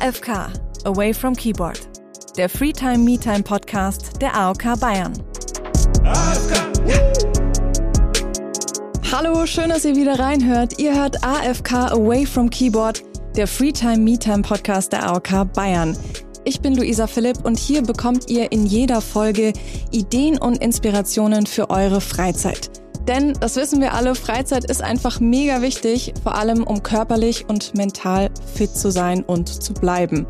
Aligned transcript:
AFK, 0.00 0.50
Away 0.84 1.12
from 1.12 1.36
Keyboard, 1.36 1.78
der 2.38 2.48
Freetime 2.48 2.98
Me-Time 2.98 3.42
Podcast 3.42 4.20
der 4.22 4.34
AOK 4.34 4.80
Bayern. 4.80 5.12
Hallo, 9.12 9.44
schön, 9.44 9.68
dass 9.68 9.84
ihr 9.84 9.94
wieder 9.94 10.18
reinhört. 10.18 10.78
Ihr 10.78 10.94
hört 10.94 11.22
AFK 11.22 11.92
Away 11.92 12.24
from 12.24 12.48
Keyboard, 12.48 13.02
der 13.36 13.46
Freetime 13.46 13.98
Me-Time 13.98 14.40
Podcast 14.40 14.92
der 14.92 15.06
AOK 15.06 15.52
Bayern. 15.52 15.94
Ich 16.44 16.62
bin 16.62 16.74
Luisa 16.76 17.06
Philipp 17.06 17.44
und 17.44 17.58
hier 17.58 17.82
bekommt 17.82 18.30
ihr 18.30 18.50
in 18.52 18.64
jeder 18.64 19.02
Folge 19.02 19.52
Ideen 19.90 20.38
und 20.38 20.62
Inspirationen 20.62 21.44
für 21.44 21.68
eure 21.68 22.00
Freizeit. 22.00 22.69
Denn, 23.08 23.32
das 23.40 23.56
wissen 23.56 23.80
wir 23.80 23.94
alle, 23.94 24.14
Freizeit 24.14 24.64
ist 24.64 24.82
einfach 24.82 25.20
mega 25.20 25.62
wichtig, 25.62 26.12
vor 26.22 26.34
allem 26.34 26.64
um 26.64 26.82
körperlich 26.82 27.46
und 27.48 27.74
mental 27.76 28.30
fit 28.54 28.70
zu 28.70 28.90
sein 28.90 29.24
und 29.24 29.48
zu 29.62 29.72
bleiben. 29.74 30.26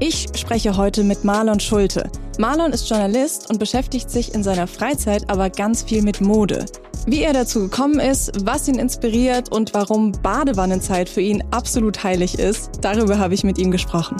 Ich 0.00 0.28
spreche 0.34 0.76
heute 0.76 1.04
mit 1.04 1.24
Marlon 1.24 1.60
Schulte. 1.60 2.10
Marlon 2.38 2.72
ist 2.72 2.88
Journalist 2.88 3.50
und 3.50 3.58
beschäftigt 3.58 4.10
sich 4.10 4.34
in 4.34 4.42
seiner 4.42 4.66
Freizeit 4.66 5.28
aber 5.28 5.50
ganz 5.50 5.82
viel 5.82 6.02
mit 6.02 6.20
Mode. 6.20 6.66
Wie 7.06 7.22
er 7.22 7.32
dazu 7.32 7.60
gekommen 7.60 8.00
ist, 8.00 8.44
was 8.44 8.68
ihn 8.68 8.78
inspiriert 8.78 9.50
und 9.50 9.72
warum 9.74 10.12
Badewannenzeit 10.12 11.08
für 11.08 11.22
ihn 11.22 11.42
absolut 11.50 12.04
heilig 12.04 12.38
ist, 12.38 12.70
darüber 12.82 13.18
habe 13.18 13.34
ich 13.34 13.44
mit 13.44 13.58
ihm 13.58 13.70
gesprochen. 13.70 14.16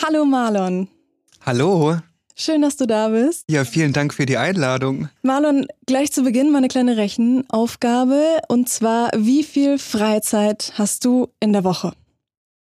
Hallo 0.00 0.24
Marlon. 0.24 0.88
Hallo. 1.44 1.96
Schön, 2.40 2.62
dass 2.62 2.76
du 2.76 2.86
da 2.86 3.08
bist. 3.08 3.44
Ja, 3.50 3.64
vielen 3.64 3.92
Dank 3.92 4.14
für 4.14 4.24
die 4.24 4.36
Einladung. 4.36 5.08
Marlon, 5.22 5.66
gleich 5.86 6.12
zu 6.12 6.22
Beginn 6.22 6.52
mal 6.52 6.58
eine 6.58 6.68
kleine 6.68 6.96
Rechenaufgabe. 6.96 8.38
Und 8.46 8.68
zwar, 8.68 9.10
wie 9.16 9.42
viel 9.42 9.76
Freizeit 9.76 10.72
hast 10.76 11.04
du 11.04 11.32
in 11.40 11.52
der 11.52 11.64
Woche? 11.64 11.92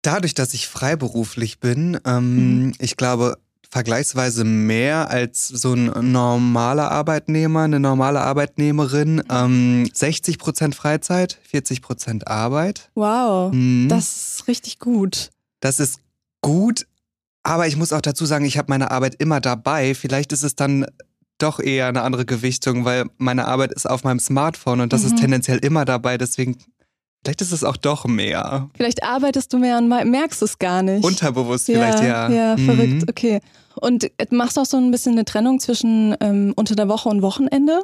Dadurch, 0.02 0.34
dass 0.34 0.52
ich 0.52 0.68
freiberuflich 0.68 1.58
bin, 1.58 1.98
ähm, 2.04 2.64
mhm. 2.64 2.72
ich 2.80 2.98
glaube, 2.98 3.38
vergleichsweise 3.70 4.44
mehr 4.44 5.08
als 5.08 5.48
so 5.48 5.72
ein 5.72 6.12
normaler 6.12 6.90
Arbeitnehmer, 6.90 7.62
eine 7.62 7.80
normale 7.80 8.20
Arbeitnehmerin. 8.20 9.22
Ähm, 9.30 9.88
60 9.90 10.38
Prozent 10.38 10.74
Freizeit, 10.74 11.38
40 11.44 11.80
Prozent 11.80 12.28
Arbeit. 12.28 12.90
Wow, 12.94 13.50
mhm. 13.54 13.88
das 13.88 14.34
ist 14.34 14.48
richtig 14.48 14.78
gut. 14.78 15.30
Das 15.60 15.80
ist 15.80 16.00
gut, 16.42 16.86
aber 17.42 17.66
ich 17.66 17.76
muss 17.76 17.92
auch 17.92 18.00
dazu 18.00 18.24
sagen, 18.24 18.44
ich 18.44 18.58
habe 18.58 18.66
meine 18.70 18.90
Arbeit 18.90 19.16
immer 19.16 19.40
dabei. 19.40 19.94
Vielleicht 19.94 20.32
ist 20.32 20.42
es 20.42 20.54
dann 20.54 20.86
doch 21.38 21.58
eher 21.58 21.88
eine 21.88 22.02
andere 22.02 22.24
Gewichtung, 22.24 22.84
weil 22.84 23.06
meine 23.18 23.46
Arbeit 23.46 23.72
ist 23.72 23.88
auf 23.88 24.04
meinem 24.04 24.20
Smartphone 24.20 24.80
und 24.80 24.92
das 24.92 25.02
mhm. 25.02 25.06
ist 25.08 25.18
tendenziell 25.18 25.58
immer 25.58 25.84
dabei. 25.84 26.18
Deswegen, 26.18 26.56
vielleicht 27.22 27.40
ist 27.40 27.52
es 27.52 27.64
auch 27.64 27.76
doch 27.76 28.04
mehr. 28.04 28.70
Vielleicht 28.76 29.02
arbeitest 29.02 29.52
du 29.52 29.58
mehr 29.58 29.78
und 29.78 29.88
merkst 29.88 30.42
es 30.42 30.58
gar 30.58 30.82
nicht. 30.82 31.04
Unterbewusst 31.04 31.66
vielleicht, 31.66 32.02
ja. 32.02 32.30
Ja, 32.30 32.56
mhm. 32.56 32.64
verrückt, 32.64 33.10
okay. 33.10 33.40
Und 33.74 34.10
machst 34.30 34.56
du 34.56 34.60
auch 34.60 34.66
so 34.66 34.76
ein 34.76 34.90
bisschen 34.90 35.12
eine 35.12 35.24
Trennung 35.24 35.58
zwischen 35.58 36.14
ähm, 36.20 36.52
unter 36.54 36.76
der 36.76 36.88
Woche 36.88 37.08
und 37.08 37.22
Wochenende? 37.22 37.82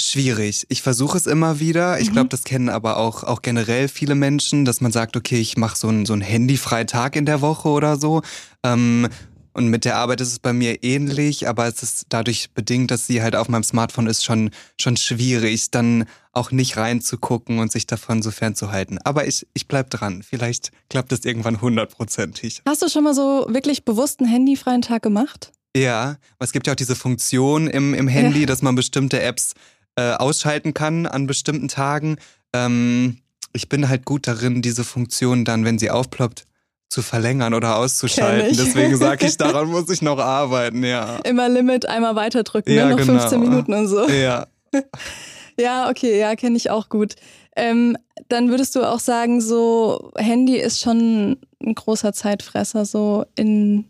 Schwierig. 0.00 0.66
Ich 0.68 0.82
versuche 0.82 1.16
es 1.16 1.26
immer 1.26 1.58
wieder. 1.58 1.98
Ich 2.00 2.10
mhm. 2.10 2.12
glaube, 2.14 2.28
das 2.28 2.44
kennen 2.44 2.68
aber 2.68 2.98
auch, 2.98 3.24
auch 3.24 3.40
generell 3.40 3.88
viele 3.88 4.14
Menschen, 4.14 4.64
dass 4.64 4.80
man 4.80 4.92
sagt, 4.92 5.16
okay, 5.16 5.40
ich 5.40 5.56
mache 5.56 5.78
so 5.78 5.88
einen 5.88 6.04
so 6.04 6.14
handyfreien 6.16 6.86
Tag 6.86 7.16
in 7.16 7.24
der 7.24 7.40
Woche 7.40 7.68
oder 7.68 7.96
so. 7.96 8.20
Ähm, 8.62 9.08
und 9.54 9.68
mit 9.68 9.86
der 9.86 9.96
Arbeit 9.96 10.20
ist 10.20 10.32
es 10.32 10.38
bei 10.38 10.52
mir 10.52 10.84
ähnlich, 10.84 11.48
aber 11.48 11.66
es 11.66 11.82
ist 11.82 12.06
dadurch 12.10 12.50
bedingt, 12.50 12.90
dass 12.90 13.06
sie 13.06 13.22
halt 13.22 13.34
auf 13.34 13.48
meinem 13.48 13.62
Smartphone 13.62 14.06
ist, 14.06 14.22
schon, 14.22 14.50
schon 14.78 14.98
schwierig, 14.98 15.70
dann 15.70 16.04
auch 16.34 16.50
nicht 16.50 16.76
reinzugucken 16.76 17.58
und 17.58 17.72
sich 17.72 17.86
davon 17.86 18.20
so 18.20 18.30
fernzuhalten. 18.30 18.98
Aber 19.02 19.26
ich, 19.26 19.46
ich 19.54 19.66
bleib 19.66 19.88
dran. 19.88 20.22
Vielleicht 20.22 20.72
klappt 20.90 21.10
es 21.12 21.24
irgendwann 21.24 21.62
hundertprozentig. 21.62 22.60
Hast 22.68 22.82
du 22.82 22.90
schon 22.90 23.04
mal 23.04 23.14
so 23.14 23.46
wirklich 23.48 23.86
bewusst 23.86 24.20
einen 24.20 24.28
handyfreien 24.28 24.82
Tag 24.82 25.02
gemacht? 25.02 25.52
Ja, 25.74 26.16
es 26.38 26.52
gibt 26.52 26.66
ja 26.66 26.74
auch 26.74 26.76
diese 26.76 26.94
Funktion 26.94 27.66
im, 27.66 27.94
im 27.94 28.08
Handy, 28.08 28.40
ja. 28.40 28.46
dass 28.46 28.60
man 28.60 28.74
bestimmte 28.74 29.20
Apps 29.22 29.54
äh, 29.96 30.12
ausschalten 30.12 30.74
kann 30.74 31.06
an 31.06 31.26
bestimmten 31.26 31.68
Tagen. 31.68 32.18
Ähm, 32.52 33.18
ich 33.52 33.68
bin 33.68 33.88
halt 33.88 34.04
gut 34.04 34.26
darin, 34.26 34.62
diese 34.62 34.84
Funktion 34.84 35.44
dann, 35.44 35.64
wenn 35.64 35.78
sie 35.78 35.90
aufploppt, 35.90 36.46
zu 36.88 37.02
verlängern 37.02 37.54
oder 37.54 37.76
auszuschalten. 37.76 38.56
Deswegen 38.56 38.96
sage 38.96 39.26
ich, 39.26 39.36
daran 39.38 39.68
muss 39.68 39.90
ich 39.90 40.02
noch 40.02 40.18
arbeiten, 40.18 40.84
ja. 40.84 41.16
Immer 41.24 41.48
Limit 41.48 41.88
einmal 41.88 42.14
weiterdrücken, 42.14 42.72
ja, 42.72 42.84
ne? 42.84 42.90
noch 42.92 42.98
genau. 42.98 43.18
15 43.18 43.40
Minuten 43.40 43.74
und 43.74 43.88
so. 43.88 44.08
Ja. 44.08 44.46
ja, 45.58 45.88
okay, 45.90 46.18
ja, 46.18 46.36
kenne 46.36 46.56
ich 46.56 46.70
auch 46.70 46.88
gut. 46.88 47.14
Ähm, 47.56 47.96
dann 48.28 48.50
würdest 48.50 48.76
du 48.76 48.82
auch 48.82 49.00
sagen, 49.00 49.40
so 49.40 50.12
Handy 50.16 50.56
ist 50.56 50.80
schon 50.80 51.38
ein 51.62 51.74
großer 51.74 52.12
Zeitfresser, 52.12 52.84
so 52.84 53.24
in 53.34 53.86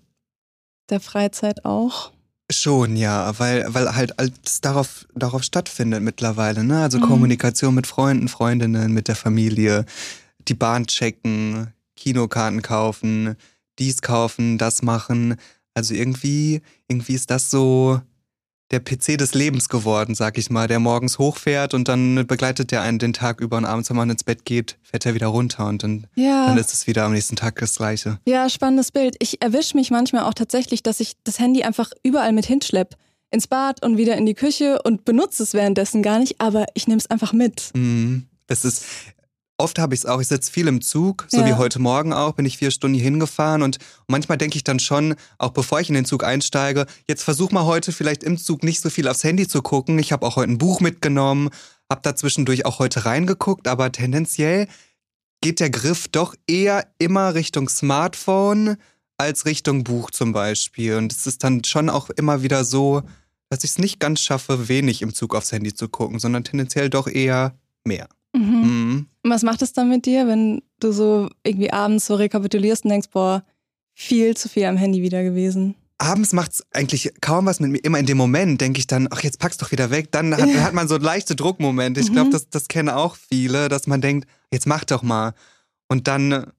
der 0.89 1.01
Freizeit 1.01 1.65
auch. 1.65 2.13
Schon, 2.51 2.95
ja, 2.95 3.37
weil, 3.41 3.67
weil 3.75 3.97
halt 3.97 4.19
alles 4.21 4.61
darauf, 4.61 5.07
darauf 5.17 5.43
stattfindet 5.43 6.03
mittlerweile, 6.03 6.63
ne? 6.63 6.83
Also 6.83 6.99
mhm. 6.99 7.03
Kommunikation 7.03 7.75
mit 7.75 7.89
Freunden, 7.89 8.29
Freundinnen, 8.29 8.93
mit 8.93 9.09
der 9.09 9.17
Familie, 9.17 9.85
die 10.47 10.55
Bahn 10.55 10.87
checken, 10.87 11.73
Kinokarten 11.97 12.63
kaufen, 12.63 13.35
dies 13.81 14.01
kaufen, 14.01 14.59
das 14.59 14.83
machen. 14.83 15.37
Also 15.75 15.95
irgendwie, 15.95 16.63
irgendwie 16.87 17.15
ist 17.15 17.31
das 17.31 17.51
so, 17.51 18.01
der 18.71 18.81
PC 18.81 19.17
des 19.17 19.35
Lebens 19.35 19.69
geworden, 19.69 20.15
sag 20.15 20.39
ich 20.39 20.51
mal, 20.51 20.67
der 20.67 20.81
morgens 20.81 21.19
hochfährt 21.19 21.73
und 21.73 21.89
dann 21.89 22.27
begleitet 22.27 22.73
der 22.73 22.83
einen 22.83 22.99
den 22.99 23.13
Tag 23.13 23.41
über 23.41 23.57
und 23.57 23.65
abends, 23.65 23.91
wenn 23.91 23.97
man 23.97 24.11
ins 24.11 24.25
Bett 24.25 24.45
geht, 24.45 24.77
fährt 24.83 25.07
er 25.07 25.15
wieder 25.15 25.29
runter 25.29 25.67
und 25.67 25.83
dann, 25.83 26.07
ja. 26.17 26.47
dann 26.47 26.59
ist 26.59 26.73
es 26.73 26.87
wieder 26.87 27.05
am 27.05 27.13
nächsten 27.13 27.37
Tag 27.37 27.57
das 27.61 27.77
Gleiche. 27.77 28.19
Ja, 28.27 28.49
spannendes 28.49 28.91
Bild. 28.91 29.17
Ich 29.21 29.41
erwische 29.41 29.77
mich 29.77 29.91
manchmal 29.91 30.25
auch 30.25 30.35
tatsächlich, 30.35 30.83
dass 30.83 31.01
ich 31.01 31.13
das 31.23 31.39
Handy 31.39 31.63
einfach 31.63 31.91
überall 32.03 32.33
mit 32.33 32.47
hinschlepp. 32.47 32.97
Ins 33.31 33.49
Bad 33.49 33.85
und 33.85 33.99
wieder 33.99 34.17
in 34.17 34.25
die 34.25 34.35
Küche 34.35 34.81
und 34.83 35.05
benutze 35.05 35.43
es 35.43 35.53
währenddessen 35.53 36.03
gar 36.03 36.21
nicht, 36.21 36.41
aber 36.41 36.67
ich 36.75 36.87
nehme 36.87 36.99
es 36.99 37.11
einfach 37.11 37.33
mit. 37.33 37.71
Mhm. 37.75 38.27
Es 38.47 38.65
ist, 38.65 38.85
Oft 39.59 39.79
habe 39.79 39.95
ich 39.95 40.01
es 40.01 40.07
auch, 40.07 40.21
ich 40.21 40.29
sitze 40.29 40.53
viel 40.53 40.69
im 40.69 40.83
Zug, 40.83 41.25
so 41.29 41.39
ja. 41.39 41.47
wie 41.47 41.55
heute 41.55 41.79
Morgen 41.79 42.13
auch, 42.13 42.33
bin 42.33 42.45
ich 42.45 42.59
vier 42.59 42.71
Stunden 42.71 42.95
hier 42.95 43.05
hingefahren 43.05 43.63
und 43.63 43.79
manchmal 44.07 44.37
denke 44.37 44.57
ich 44.57 44.65
dann 44.65 44.79
schon, 44.79 45.15
auch 45.39 45.51
bevor 45.51 45.81
ich 45.81 45.89
in 45.89 45.95
den 45.95 46.05
Zug 46.05 46.25
einsteige, 46.25 46.85
jetzt 47.09 47.23
versuch 47.23 47.53
mal 47.53 47.65
heute 47.65 47.93
vielleicht 47.93 48.23
im 48.23 48.37
Zug 48.37 48.63
nicht 48.63 48.83
so 48.83 48.91
viel 48.91 49.09
aufs 49.09 49.25
Handy 49.25 49.49
zu 49.49 49.63
gucken. 49.63 49.99
Ich 49.99 50.13
habe 50.13 50.27
auch 50.27 50.37
heute 50.37 50.53
ein 50.53 50.59
Buch 50.59 50.81
mitgenommen, 50.81 51.49
habe 51.89 52.03
da 52.03 52.15
zwischendurch 52.15 52.67
auch 52.67 52.81
heute 52.81 53.07
reingeguckt, 53.07 53.67
aber 53.67 53.91
tendenziell 53.93 54.69
geht 55.41 55.61
der 55.61 55.71
Griff 55.71 56.09
doch 56.09 56.35
eher 56.47 56.87
immer 56.99 57.35
Richtung 57.35 57.71
Smartphone 57.71 58.77
als 59.17 59.47
Richtung 59.47 59.85
Buch 59.85 60.11
zum 60.11 60.33
Beispiel. 60.33 60.97
Und 60.97 61.13
es 61.13 61.27
ist 61.27 61.45
dann 61.45 61.65
schon 61.65 61.89
auch 61.89 62.11
immer 62.11 62.43
wieder 62.43 62.65
so, 62.65 63.03
dass 63.49 63.65
ich 63.65 63.71
es 63.71 63.79
nicht 63.79 64.01
ganz 64.01 64.21
schaffe, 64.21 64.69
wenig 64.69 65.01
im 65.01 65.15
Zug 65.15 65.35
aufs 65.35 65.53
Handy 65.53 65.73
zu 65.73 65.89
gucken, 65.89 66.19
sondern 66.19 66.45
tendenziell 66.45 66.91
doch 66.91 67.07
eher 67.07 67.59
mehr. 67.85 68.09
Mhm. 68.37 68.61
Mhm. 68.61 69.07
Was 69.23 69.43
macht 69.43 69.63
es 69.63 69.73
dann 69.73 69.89
mit 69.89 70.07
dir, 70.07 70.27
wenn 70.27 70.63
du 70.81 70.93
so 70.93 71.29
irgendwie 71.43 71.73
abends 71.73 72.07
so 72.07 72.15
rekapitulierst 72.15 72.85
und 72.85 72.91
denkst, 72.91 73.09
boah, 73.13 73.45
viel 73.95 74.37
zu 74.37 74.49
viel 74.49 74.65
am 74.67 74.77
Handy 74.77 75.03
wieder 75.03 75.23
gewesen? 75.23 75.75
Abends 75.99 76.35
macht 76.35 76.53
es 76.53 76.67
eigentlich 76.73 77.11
kaum 77.23 77.47
was 77.47 77.59
mit 77.59 77.71
mir. 77.71 77.79
Immer 77.79 77.99
in 77.99 78.07
dem 78.07 78.19
Moment 78.19 78.61
denke 78.61 78.79
ich 78.79 78.87
dann, 78.87 79.09
ach, 79.11 79.23
jetzt 79.23 79.39
pack's 79.39 79.57
doch 79.57 79.73
wieder 79.73 79.91
weg. 79.91 80.13
Dann 80.13 80.37
hat, 80.37 80.49
ja. 80.49 80.61
hat 80.61 80.75
man 80.75 80.89
so 80.89 80.99
leichte 80.99 81.35
Druckmomente. 81.35 82.01
Ich 82.01 82.11
mhm. 82.11 82.15
glaube, 82.15 82.31
das, 82.31 82.51
das 82.51 82.69
kennen 82.69 82.91
auch 82.91 83.17
viele, 83.17 83.69
dass 83.69 83.87
man 83.87 84.03
denkt, 84.03 84.29
jetzt 84.53 84.67
mach 84.67 84.85
doch 84.85 85.03
mal. 85.03 85.33
Und 85.89 86.07
dann 86.07 86.53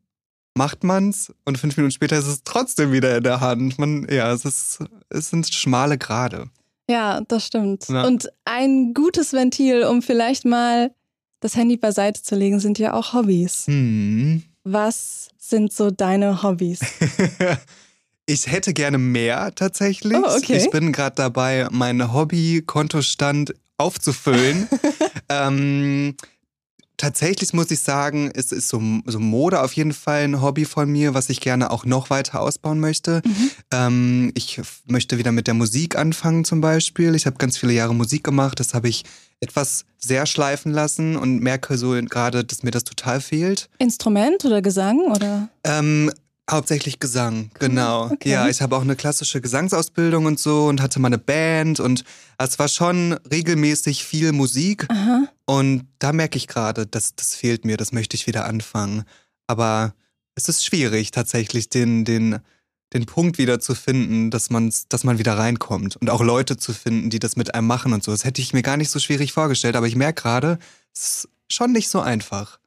macht 0.55 0.83
man's 0.83 1.31
und 1.45 1.59
fünf 1.59 1.77
Minuten 1.77 1.91
später 1.91 2.17
ist 2.17 2.25
es 2.25 2.43
trotzdem 2.43 2.91
wieder 2.91 3.15
in 3.17 3.23
der 3.23 3.39
Hand. 3.39 3.77
Man, 3.77 4.07
ja, 4.09 4.33
es 4.33 4.43
ist, 4.43 4.79
es 5.09 5.29
sind 5.29 5.47
schmale 5.53 5.99
Grade. 5.99 6.49
Ja, 6.89 7.21
das 7.21 7.45
stimmt. 7.45 7.87
Ja. 7.89 8.05
Und 8.05 8.29
ein 8.45 8.93
gutes 8.93 9.33
Ventil, 9.33 9.83
um 9.83 10.01
vielleicht 10.01 10.45
mal 10.45 10.91
das 11.39 11.55
Handy 11.55 11.77
beiseite 11.77 12.21
zu 12.21 12.35
legen, 12.35 12.59
sind 12.59 12.79
ja 12.79 12.93
auch 12.93 13.13
Hobbys. 13.13 13.65
Mhm. 13.67 14.43
Was 14.63 15.29
sind 15.37 15.71
so 15.71 15.91
deine 15.91 16.43
Hobbys? 16.43 16.81
ich 18.25 18.47
hätte 18.47 18.73
gerne 18.73 18.97
mehr 18.97 19.53
tatsächlich. 19.55 20.17
Oh, 20.17 20.35
okay. 20.35 20.57
Ich 20.57 20.69
bin 20.69 20.91
gerade 20.91 21.15
dabei, 21.15 21.67
meinen 21.71 22.11
Hobby-Kontostand 22.13 23.53
aufzufüllen. 23.77 24.67
ähm, 25.29 26.15
tatsächlich 26.97 27.53
muss 27.53 27.71
ich 27.71 27.79
sagen, 27.79 28.31
es 28.33 28.51
ist 28.51 28.69
so, 28.69 28.81
so 29.05 29.19
Mode 29.19 29.61
auf 29.61 29.73
jeden 29.73 29.93
Fall 29.93 30.23
ein 30.23 30.41
Hobby 30.41 30.65
von 30.65 30.89
mir, 30.89 31.13
was 31.13 31.29
ich 31.29 31.39
gerne 31.39 31.71
auch 31.71 31.85
noch 31.85 32.09
weiter 32.09 32.41
ausbauen 32.41 32.79
möchte. 32.79 33.21
Mhm. 33.23 33.51
Ähm, 33.71 34.31
ich 34.35 34.59
möchte 34.85 35.17
wieder 35.17 35.31
mit 35.31 35.47
der 35.47 35.53
Musik 35.53 35.97
anfangen 35.97 36.43
zum 36.43 36.61
Beispiel. 36.61 37.15
Ich 37.15 37.25
habe 37.25 37.37
ganz 37.37 37.57
viele 37.57 37.73
Jahre 37.73 37.95
Musik 37.95 38.23
gemacht. 38.23 38.59
Das 38.59 38.73
habe 38.73 38.89
ich 38.89 39.03
etwas 39.39 39.85
sehr 39.99 40.25
schleifen 40.25 40.71
lassen 40.71 41.15
und 41.15 41.41
merke 41.41 41.77
so 41.77 41.91
gerade, 41.91 42.43
dass 42.43 42.63
mir 42.63 42.71
das 42.71 42.83
total 42.83 43.21
fehlt. 43.21 43.69
Instrument 43.77 44.43
oder 44.45 44.61
Gesang 44.61 44.99
oder? 45.11 45.49
Ähm, 45.63 46.11
Hauptsächlich 46.49 46.99
Gesang, 46.99 47.51
genau. 47.59 48.05
Okay. 48.05 48.29
Ja, 48.29 48.47
ich 48.47 48.61
habe 48.61 48.77
auch 48.77 48.81
eine 48.81 48.95
klassische 48.95 49.41
Gesangsausbildung 49.41 50.25
und 50.25 50.39
so 50.39 50.67
und 50.67 50.81
hatte 50.81 50.99
mal 50.99 51.07
eine 51.07 51.17
Band 51.17 51.81
und 51.81 52.05
es 52.37 52.57
war 52.57 52.69
schon 52.69 53.13
regelmäßig 53.29 54.05
viel 54.05 54.31
Musik. 54.31 54.85
Aha. 54.89 55.27
Und 55.45 55.87
da 55.99 56.13
merke 56.13 56.37
ich 56.37 56.47
gerade, 56.47 56.87
dass 56.87 57.15
das 57.15 57.35
fehlt 57.35 57.65
mir, 57.65 57.75
das 57.75 57.91
möchte 57.91 58.15
ich 58.15 58.27
wieder 58.27 58.45
anfangen. 58.45 59.03
Aber 59.47 59.93
es 60.35 60.47
ist 60.47 60.63
schwierig, 60.65 61.11
tatsächlich 61.11 61.67
den, 61.67 62.05
den, 62.05 62.39
den 62.93 63.05
Punkt 63.05 63.37
wieder 63.37 63.59
zu 63.59 63.75
finden, 63.75 64.31
dass, 64.31 64.49
man's, 64.49 64.87
dass 64.87 65.03
man 65.03 65.19
wieder 65.19 65.37
reinkommt 65.37 65.97
und 65.97 66.09
auch 66.09 66.21
Leute 66.21 66.55
zu 66.55 66.73
finden, 66.73 67.09
die 67.09 67.19
das 67.19 67.35
mit 67.35 67.55
einem 67.55 67.67
machen 67.67 67.91
und 67.91 68.05
so. 68.05 68.11
Das 68.11 68.23
hätte 68.23 68.41
ich 68.41 68.53
mir 68.53 68.61
gar 68.61 68.77
nicht 68.77 68.89
so 68.89 68.99
schwierig 68.99 69.33
vorgestellt, 69.33 69.75
aber 69.75 69.87
ich 69.87 69.95
merke 69.95 70.21
gerade, 70.21 70.59
es 70.93 71.25
ist 71.25 71.29
schon 71.49 71.73
nicht 71.73 71.89
so 71.89 71.99
einfach. 71.99 72.59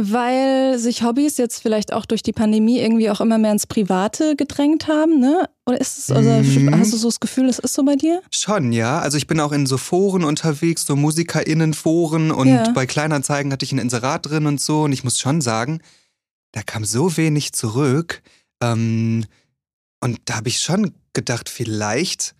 Weil 0.00 0.78
sich 0.78 1.02
Hobbys 1.02 1.38
jetzt 1.38 1.60
vielleicht 1.60 1.92
auch 1.92 2.06
durch 2.06 2.22
die 2.22 2.32
Pandemie 2.32 2.78
irgendwie 2.78 3.10
auch 3.10 3.20
immer 3.20 3.36
mehr 3.36 3.50
ins 3.50 3.66
Private 3.66 4.36
gedrängt 4.36 4.86
haben, 4.86 5.18
ne? 5.18 5.48
Oder 5.66 5.80
ist 5.80 5.98
es, 5.98 6.12
also 6.12 6.30
mhm. 6.30 6.78
hast 6.78 6.92
du 6.92 6.96
so 6.96 7.08
das 7.08 7.18
Gefühl, 7.18 7.48
es 7.48 7.58
ist 7.58 7.74
so 7.74 7.84
bei 7.84 7.96
dir? 7.96 8.22
Schon, 8.30 8.72
ja. 8.72 9.00
Also 9.00 9.18
ich 9.18 9.26
bin 9.26 9.40
auch 9.40 9.50
in 9.50 9.66
so 9.66 9.76
Foren 9.76 10.22
unterwegs, 10.22 10.86
so 10.86 10.94
MusikerInnen-Foren 10.94 12.30
und 12.30 12.46
ja. 12.46 12.70
bei 12.70 12.86
Kleinanzeigen 12.86 13.50
hatte 13.50 13.64
ich 13.64 13.72
ein 13.72 13.78
Inserat 13.78 14.26
drin 14.26 14.46
und 14.46 14.60
so. 14.60 14.82
Und 14.82 14.92
ich 14.92 15.02
muss 15.02 15.18
schon 15.18 15.40
sagen, 15.40 15.80
da 16.52 16.62
kam 16.62 16.84
so 16.84 17.16
wenig 17.16 17.52
zurück. 17.52 18.22
Ähm, 18.62 19.24
und 20.00 20.20
da 20.26 20.36
habe 20.36 20.48
ich 20.48 20.60
schon 20.60 20.94
gedacht, 21.12 21.48
vielleicht 21.48 22.36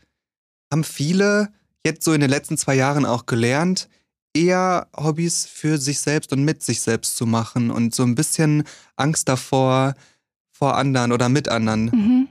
haben 0.72 0.84
viele 0.84 1.48
jetzt 1.84 2.04
so 2.04 2.12
in 2.12 2.20
den 2.20 2.30
letzten 2.30 2.56
zwei 2.56 2.76
Jahren 2.76 3.04
auch 3.04 3.26
gelernt, 3.26 3.88
eher 4.38 4.86
Hobbys 4.96 5.46
für 5.46 5.78
sich 5.78 6.00
selbst 6.00 6.32
und 6.32 6.44
mit 6.44 6.62
sich 6.62 6.80
selbst 6.80 7.16
zu 7.16 7.26
machen 7.26 7.70
und 7.70 7.94
so 7.94 8.04
ein 8.04 8.14
bisschen 8.14 8.64
Angst 8.96 9.28
davor 9.28 9.94
vor 10.50 10.76
anderen 10.76 11.12
oder 11.12 11.28
mit 11.28 11.48
anderen. 11.48 11.84
Mhm. 11.86 12.28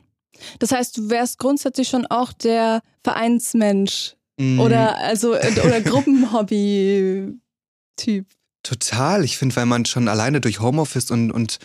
Das 0.59 0.71
heißt, 0.71 0.97
du 0.97 1.09
wärst 1.09 1.39
grundsätzlich 1.39 1.89
schon 1.89 2.05
auch 2.05 2.31
der 2.31 2.81
Vereinsmensch 3.03 4.15
mhm. 4.37 4.59
oder 4.59 4.97
also 4.97 5.35
oder 5.35 5.81
Gruppenhobby-Typ. 5.81 8.27
Total. 8.63 9.23
Ich 9.23 9.37
finde, 9.37 9.55
weil 9.55 9.65
man 9.65 9.85
schon 9.85 10.07
alleine 10.07 10.41
durch 10.41 10.59
Homeoffice 10.59 11.11
und 11.11 11.31
und 11.31 11.59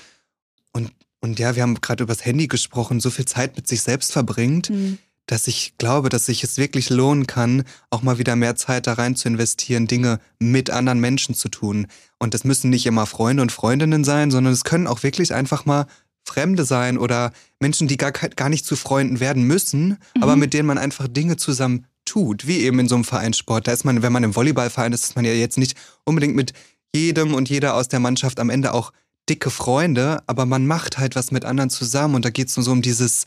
und 0.72 0.90
und 1.20 1.38
ja, 1.38 1.54
wir 1.54 1.62
haben 1.62 1.80
gerade 1.80 2.02
über 2.02 2.14
das 2.14 2.24
Handy 2.24 2.48
gesprochen, 2.48 3.00
so 3.00 3.10
viel 3.10 3.26
Zeit 3.26 3.56
mit 3.56 3.68
sich 3.68 3.82
selbst 3.82 4.12
verbringt. 4.12 4.70
Mhm 4.70 4.98
dass 5.26 5.46
ich 5.46 5.74
glaube, 5.78 6.08
dass 6.08 6.26
sich 6.26 6.42
es 6.44 6.58
wirklich 6.58 6.90
lohnen 6.90 7.26
kann, 7.26 7.64
auch 7.90 8.02
mal 8.02 8.18
wieder 8.18 8.36
mehr 8.36 8.56
Zeit 8.56 8.86
da 8.86 8.94
rein 8.94 9.16
zu 9.16 9.28
investieren, 9.28 9.86
Dinge 9.86 10.20
mit 10.38 10.70
anderen 10.70 11.00
Menschen 11.00 11.34
zu 11.34 11.48
tun. 11.48 11.86
Und 12.18 12.34
das 12.34 12.44
müssen 12.44 12.70
nicht 12.70 12.86
immer 12.86 13.06
Freunde 13.06 13.42
und 13.42 13.52
Freundinnen 13.52 14.04
sein, 14.04 14.30
sondern 14.30 14.52
es 14.52 14.64
können 14.64 14.86
auch 14.86 15.02
wirklich 15.02 15.34
einfach 15.34 15.64
mal 15.64 15.86
Fremde 16.24 16.64
sein 16.64 16.98
oder 16.98 17.32
Menschen, 17.60 17.88
die 17.88 17.96
gar, 17.96 18.12
gar 18.12 18.48
nicht 18.48 18.64
zu 18.64 18.76
Freunden 18.76 19.20
werden 19.20 19.44
müssen, 19.44 19.98
mhm. 20.14 20.22
aber 20.22 20.36
mit 20.36 20.54
denen 20.54 20.66
man 20.66 20.78
einfach 20.78 21.08
Dinge 21.08 21.36
zusammen 21.36 21.86
tut, 22.04 22.46
wie 22.46 22.58
eben 22.58 22.78
in 22.78 22.88
so 22.88 22.94
einem 22.94 23.04
Vereinssport. 23.04 23.66
Da 23.66 23.72
ist 23.72 23.84
man, 23.84 24.02
wenn 24.02 24.12
man 24.12 24.24
im 24.24 24.34
Volleyballverein 24.34 24.92
ist, 24.92 25.04
ist 25.04 25.16
man 25.16 25.24
ja 25.24 25.32
jetzt 25.32 25.58
nicht 25.58 25.76
unbedingt 26.04 26.34
mit 26.34 26.52
jedem 26.94 27.34
und 27.34 27.48
jeder 27.48 27.74
aus 27.74 27.88
der 27.88 28.00
Mannschaft 28.00 28.38
am 28.38 28.50
Ende 28.50 28.74
auch 28.74 28.92
dicke 29.28 29.50
Freunde, 29.50 30.22
aber 30.26 30.46
man 30.46 30.66
macht 30.66 30.98
halt 30.98 31.14
was 31.14 31.30
mit 31.30 31.44
anderen 31.44 31.70
zusammen 31.70 32.16
und 32.16 32.24
da 32.24 32.30
geht 32.30 32.48
es 32.48 32.56
nur 32.56 32.64
so 32.64 32.72
um 32.72 32.82
dieses, 32.82 33.24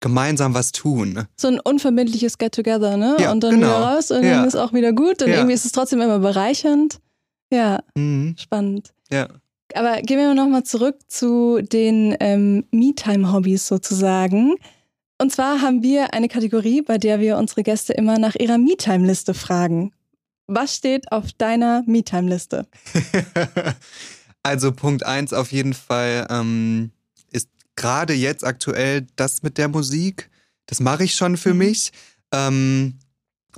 gemeinsam 0.00 0.54
was 0.54 0.72
tun. 0.72 1.26
So 1.36 1.48
ein 1.48 1.60
unverbindliches 1.60 2.38
Get-Together, 2.38 2.96
ne? 2.96 3.16
Ja, 3.18 3.32
und 3.32 3.42
dann 3.42 3.54
genau. 3.54 3.66
wieder 3.66 3.78
raus 3.78 4.10
und 4.10 4.22
ja. 4.22 4.36
dann 4.36 4.48
ist 4.48 4.56
auch 4.56 4.72
wieder 4.72 4.92
gut 4.92 5.22
und 5.22 5.30
ja. 5.30 5.36
irgendwie 5.36 5.54
ist 5.54 5.64
es 5.64 5.72
trotzdem 5.72 6.00
immer 6.00 6.18
bereichernd. 6.18 7.00
Ja, 7.50 7.80
mhm. 7.94 8.36
spannend. 8.38 8.92
Ja. 9.10 9.28
Aber 9.74 10.02
gehen 10.02 10.18
wir 10.18 10.34
nochmal 10.34 10.64
zurück 10.64 10.98
zu 11.08 11.60
den 11.62 12.16
ähm, 12.20 12.64
Me-Time-Hobbys 12.70 13.66
sozusagen. 13.66 14.56
Und 15.18 15.32
zwar 15.32 15.62
haben 15.62 15.82
wir 15.82 16.12
eine 16.12 16.28
Kategorie, 16.28 16.82
bei 16.82 16.98
der 16.98 17.20
wir 17.20 17.38
unsere 17.38 17.62
Gäste 17.62 17.92
immer 17.92 18.18
nach 18.18 18.34
ihrer 18.34 18.58
Me-Time-Liste 18.58 19.34
fragen. 19.34 19.92
Was 20.46 20.74
steht 20.76 21.10
auf 21.10 21.32
deiner 21.32 21.82
Me-Time-Liste? 21.86 22.66
also 24.42 24.72
Punkt 24.72 25.06
1 25.06 25.32
auf 25.32 25.52
jeden 25.52 25.72
Fall 25.72 26.26
ähm, 26.30 26.90
gerade 27.76 28.14
jetzt 28.14 28.44
aktuell 28.44 29.06
das 29.16 29.42
mit 29.42 29.58
der 29.58 29.68
Musik, 29.68 30.30
das 30.66 30.80
mache 30.80 31.04
ich 31.04 31.14
schon 31.14 31.36
für 31.36 31.52
mhm. 31.52 31.58
mich. 31.58 31.92
Ähm, 32.32 32.98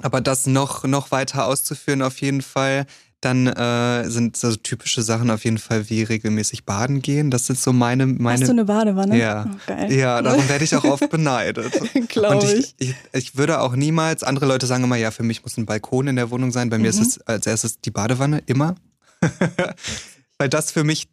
aber 0.02 0.20
das 0.20 0.46
noch, 0.46 0.84
noch 0.84 1.10
weiter 1.10 1.46
auszuführen 1.46 2.02
auf 2.02 2.20
jeden 2.20 2.42
Fall, 2.42 2.86
dann 3.20 3.46
äh, 3.46 4.08
sind 4.10 4.36
so 4.36 4.54
typische 4.54 5.02
Sachen 5.02 5.30
auf 5.30 5.44
jeden 5.44 5.58
Fall 5.58 5.88
wie 5.88 6.02
regelmäßig 6.02 6.64
baden 6.64 7.00
gehen. 7.00 7.30
Das 7.30 7.46
sind 7.46 7.58
so 7.58 7.72
meine. 7.72 8.06
meine 8.06 8.40
Hast 8.40 8.48
du 8.48 8.52
eine 8.52 8.66
Badewanne? 8.66 9.18
Ja. 9.18 9.46
Oh, 9.48 9.56
geil. 9.66 9.92
Ja, 9.92 10.20
darum 10.20 10.46
werde 10.48 10.64
ich 10.64 10.76
auch 10.76 10.84
oft 10.84 11.08
beneidet. 11.08 11.72
Glaube 12.08 12.46
ich. 12.46 12.74
ich. 12.78 12.94
ich. 13.12 13.36
würde 13.36 13.60
auch 13.60 13.74
niemals, 13.74 14.22
andere 14.22 14.46
Leute 14.46 14.66
sagen 14.66 14.84
immer, 14.84 14.96
ja, 14.96 15.10
für 15.10 15.22
mich 15.22 15.42
muss 15.42 15.56
ein 15.56 15.66
Balkon 15.66 16.08
in 16.08 16.16
der 16.16 16.30
Wohnung 16.30 16.52
sein. 16.52 16.68
Bei 16.68 16.76
mhm. 16.76 16.82
mir 16.82 16.88
ist 16.90 17.00
mhm. 17.00 17.06
es 17.06 17.20
als 17.22 17.46
erstes 17.46 17.80
die 17.80 17.90
Badewanne, 17.90 18.42
immer. 18.46 18.74
Weil 20.38 20.50
das 20.50 20.70
für 20.70 20.84
mich 20.84 21.08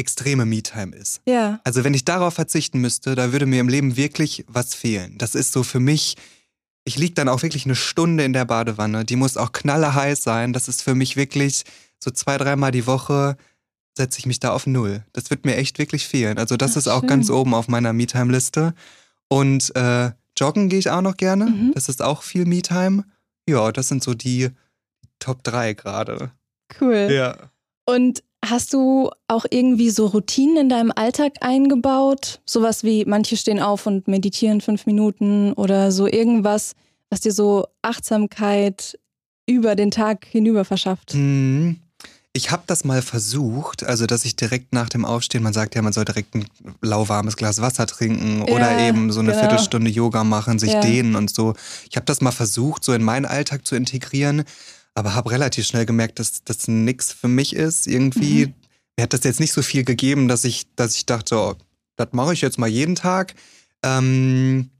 extreme 0.00 0.44
Me-Time 0.44 0.96
ist. 0.96 1.20
Ja. 1.26 1.60
Also 1.62 1.84
wenn 1.84 1.94
ich 1.94 2.04
darauf 2.04 2.34
verzichten 2.34 2.80
müsste, 2.80 3.14
da 3.14 3.32
würde 3.32 3.46
mir 3.46 3.60
im 3.60 3.68
Leben 3.68 3.96
wirklich 3.96 4.44
was 4.48 4.74
fehlen. 4.74 5.16
Das 5.18 5.34
ist 5.34 5.52
so 5.52 5.62
für 5.62 5.78
mich, 5.78 6.16
ich 6.84 6.96
liege 6.96 7.14
dann 7.14 7.28
auch 7.28 7.42
wirklich 7.42 7.66
eine 7.66 7.76
Stunde 7.76 8.24
in 8.24 8.32
der 8.32 8.46
Badewanne. 8.46 9.04
Die 9.04 9.16
muss 9.16 9.36
auch 9.36 9.52
knallerheiß 9.52 10.22
sein. 10.22 10.52
Das 10.52 10.66
ist 10.66 10.82
für 10.82 10.94
mich 10.94 11.16
wirklich 11.16 11.64
so 12.02 12.10
zwei, 12.10 12.38
dreimal 12.38 12.72
die 12.72 12.86
Woche 12.86 13.36
setze 13.96 14.18
ich 14.18 14.26
mich 14.26 14.40
da 14.40 14.52
auf 14.52 14.66
Null. 14.66 15.04
Das 15.12 15.30
wird 15.30 15.44
mir 15.44 15.56
echt 15.56 15.78
wirklich 15.78 16.06
fehlen. 16.06 16.38
Also 16.38 16.56
das 16.56 16.72
Ach, 16.72 16.76
ist 16.78 16.88
auch 16.88 17.00
schön. 17.00 17.08
ganz 17.08 17.30
oben 17.30 17.54
auf 17.54 17.68
meiner 17.68 17.92
Me-Time-Liste. 17.92 18.74
Und 19.28 19.74
äh, 19.76 20.12
joggen 20.38 20.68
gehe 20.68 20.78
ich 20.78 20.90
auch 20.90 21.02
noch 21.02 21.16
gerne. 21.16 21.46
Mhm. 21.46 21.72
Das 21.74 21.88
ist 21.88 22.02
auch 22.02 22.22
viel 22.22 22.46
Me-Time. 22.46 23.04
Ja, 23.48 23.70
das 23.72 23.88
sind 23.88 24.02
so 24.02 24.14
die 24.14 24.50
Top 25.18 25.44
3 25.44 25.74
gerade. 25.74 26.30
Cool. 26.80 27.08
Ja. 27.10 27.36
Und 27.84 28.22
Hast 28.44 28.72
du 28.72 29.10
auch 29.28 29.44
irgendwie 29.50 29.90
so 29.90 30.06
Routinen 30.06 30.56
in 30.56 30.68
deinem 30.70 30.92
Alltag 30.94 31.34
eingebaut? 31.40 32.40
Sowas 32.46 32.84
wie 32.84 33.04
manche 33.04 33.36
stehen 33.36 33.60
auf 33.60 33.86
und 33.86 34.08
meditieren 34.08 34.62
fünf 34.62 34.86
Minuten 34.86 35.52
oder 35.52 35.92
so 35.92 36.06
irgendwas, 36.06 36.72
was 37.10 37.20
dir 37.20 37.32
so 37.32 37.66
Achtsamkeit 37.82 38.98
über 39.46 39.74
den 39.74 39.90
Tag 39.90 40.24
hinüber 40.24 40.64
verschafft? 40.64 41.14
Mhm. 41.14 41.80
Ich 42.32 42.52
habe 42.52 42.62
das 42.66 42.84
mal 42.84 43.02
versucht, 43.02 43.82
also 43.82 44.06
dass 44.06 44.24
ich 44.24 44.36
direkt 44.36 44.72
nach 44.72 44.88
dem 44.88 45.04
Aufstehen, 45.04 45.42
man 45.42 45.52
sagt 45.52 45.74
ja, 45.74 45.82
man 45.82 45.92
soll 45.92 46.04
direkt 46.04 46.36
ein 46.36 46.46
lauwarmes 46.80 47.36
Glas 47.36 47.60
Wasser 47.60 47.86
trinken 47.86 48.44
ja, 48.46 48.54
oder 48.54 48.78
eben 48.78 49.10
so 49.10 49.18
eine 49.18 49.30
genau. 49.30 49.40
Viertelstunde 49.40 49.90
Yoga 49.90 50.22
machen, 50.22 50.60
sich 50.60 50.72
ja. 50.72 50.80
dehnen 50.80 51.16
und 51.16 51.34
so. 51.34 51.54
Ich 51.90 51.96
habe 51.96 52.06
das 52.06 52.20
mal 52.20 52.30
versucht, 52.30 52.84
so 52.84 52.92
in 52.92 53.02
meinen 53.02 53.26
Alltag 53.26 53.66
zu 53.66 53.74
integrieren 53.74 54.44
aber 54.94 55.14
habe 55.14 55.30
relativ 55.30 55.66
schnell 55.66 55.86
gemerkt, 55.86 56.18
dass 56.18 56.44
das 56.44 56.68
nichts 56.68 57.12
für 57.12 57.28
mich 57.28 57.54
ist. 57.54 57.86
Irgendwie, 57.86 58.46
mhm. 58.46 58.54
mir 58.96 59.02
hat 59.04 59.12
das 59.12 59.24
jetzt 59.24 59.40
nicht 59.40 59.52
so 59.52 59.62
viel 59.62 59.84
gegeben, 59.84 60.28
dass 60.28 60.44
ich, 60.44 60.66
dass 60.74 60.96
ich 60.96 61.06
dachte, 61.06 61.36
oh, 61.36 61.54
das 61.96 62.08
mache 62.12 62.32
ich 62.32 62.40
jetzt 62.40 62.58
mal 62.58 62.68
jeden 62.68 62.94
Tag. 62.94 63.34
Ähm, 63.82 64.70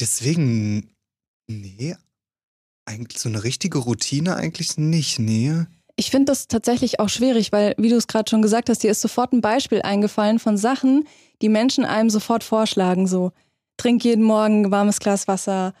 deswegen, 0.00 0.90
nee, 1.48 1.96
eigentlich 2.84 3.20
so 3.20 3.28
eine 3.28 3.44
richtige 3.44 3.78
Routine 3.78 4.36
eigentlich 4.36 4.76
nicht, 4.76 5.18
nee. 5.18 5.54
Ich 5.96 6.10
finde 6.10 6.32
das 6.32 6.48
tatsächlich 6.48 7.00
auch 7.00 7.08
schwierig, 7.08 7.52
weil, 7.52 7.74
wie 7.78 7.88
du 7.88 7.96
es 7.96 8.06
gerade 8.06 8.28
schon 8.28 8.42
gesagt 8.42 8.70
hast, 8.70 8.82
dir 8.82 8.90
ist 8.90 9.00
sofort 9.00 9.32
ein 9.32 9.40
Beispiel 9.40 9.82
eingefallen 9.82 10.38
von 10.38 10.56
Sachen, 10.56 11.06
die 11.42 11.48
Menschen 11.48 11.84
einem 11.84 12.10
sofort 12.10 12.44
vorschlagen. 12.44 13.06
So, 13.06 13.32
trink 13.76 14.04
jeden 14.04 14.24
Morgen 14.24 14.66
ein 14.66 14.70
warmes 14.70 15.00
Glas 15.00 15.28
Wasser 15.28 15.74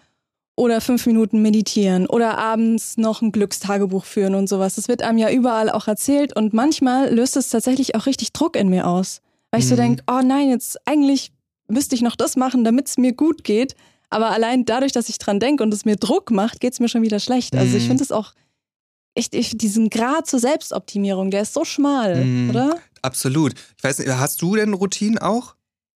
oder 0.54 0.80
fünf 0.80 1.06
Minuten 1.06 1.40
meditieren 1.40 2.06
oder 2.06 2.38
abends 2.38 2.96
noch 2.96 3.22
ein 3.22 3.32
Glückstagebuch 3.32 4.04
führen 4.04 4.34
und 4.34 4.48
sowas. 4.48 4.74
Das 4.74 4.88
wird 4.88 5.02
einem 5.02 5.18
ja 5.18 5.30
überall 5.30 5.70
auch 5.70 5.88
erzählt 5.88 6.36
und 6.36 6.52
manchmal 6.52 7.12
löst 7.12 7.36
es 7.36 7.48
tatsächlich 7.48 7.94
auch 7.94 8.06
richtig 8.06 8.32
Druck 8.32 8.56
in 8.56 8.68
mir 8.68 8.86
aus. 8.86 9.20
Weil 9.50 9.60
ich 9.60 9.68
so 9.68 9.74
mhm. 9.74 9.80
denke, 9.80 10.04
oh 10.10 10.20
nein, 10.22 10.50
jetzt 10.50 10.76
eigentlich 10.86 11.32
müsste 11.68 11.94
ich 11.94 12.02
noch 12.02 12.16
das 12.16 12.36
machen, 12.36 12.64
damit 12.64 12.88
es 12.88 12.98
mir 12.98 13.12
gut 13.12 13.44
geht. 13.44 13.74
Aber 14.10 14.30
allein 14.30 14.66
dadurch, 14.66 14.92
dass 14.92 15.08
ich 15.08 15.18
dran 15.18 15.40
denke 15.40 15.62
und 15.62 15.72
es 15.72 15.86
mir 15.86 15.96
Druck 15.96 16.30
macht, 16.30 16.60
geht 16.60 16.74
es 16.74 16.80
mir 16.80 16.88
schon 16.88 17.02
wieder 17.02 17.18
schlecht. 17.18 17.56
Also 17.56 17.76
ich 17.76 17.84
mhm. 17.84 17.88
finde 17.88 18.04
es 18.04 18.12
auch 18.12 18.34
echt, 19.14 19.34
ich, 19.34 19.56
diesen 19.56 19.88
Grad 19.88 20.26
zur 20.26 20.38
Selbstoptimierung, 20.38 21.30
der 21.30 21.42
ist 21.42 21.54
so 21.54 21.64
schmal, 21.64 22.24
mhm. 22.24 22.50
oder? 22.50 22.76
Absolut. 23.00 23.54
Ich 23.76 23.84
weiß 23.84 23.98
nicht, 23.98 24.10
hast 24.10 24.42
du 24.42 24.56
denn 24.56 24.74
Routinen 24.74 25.18
auch? 25.18 25.54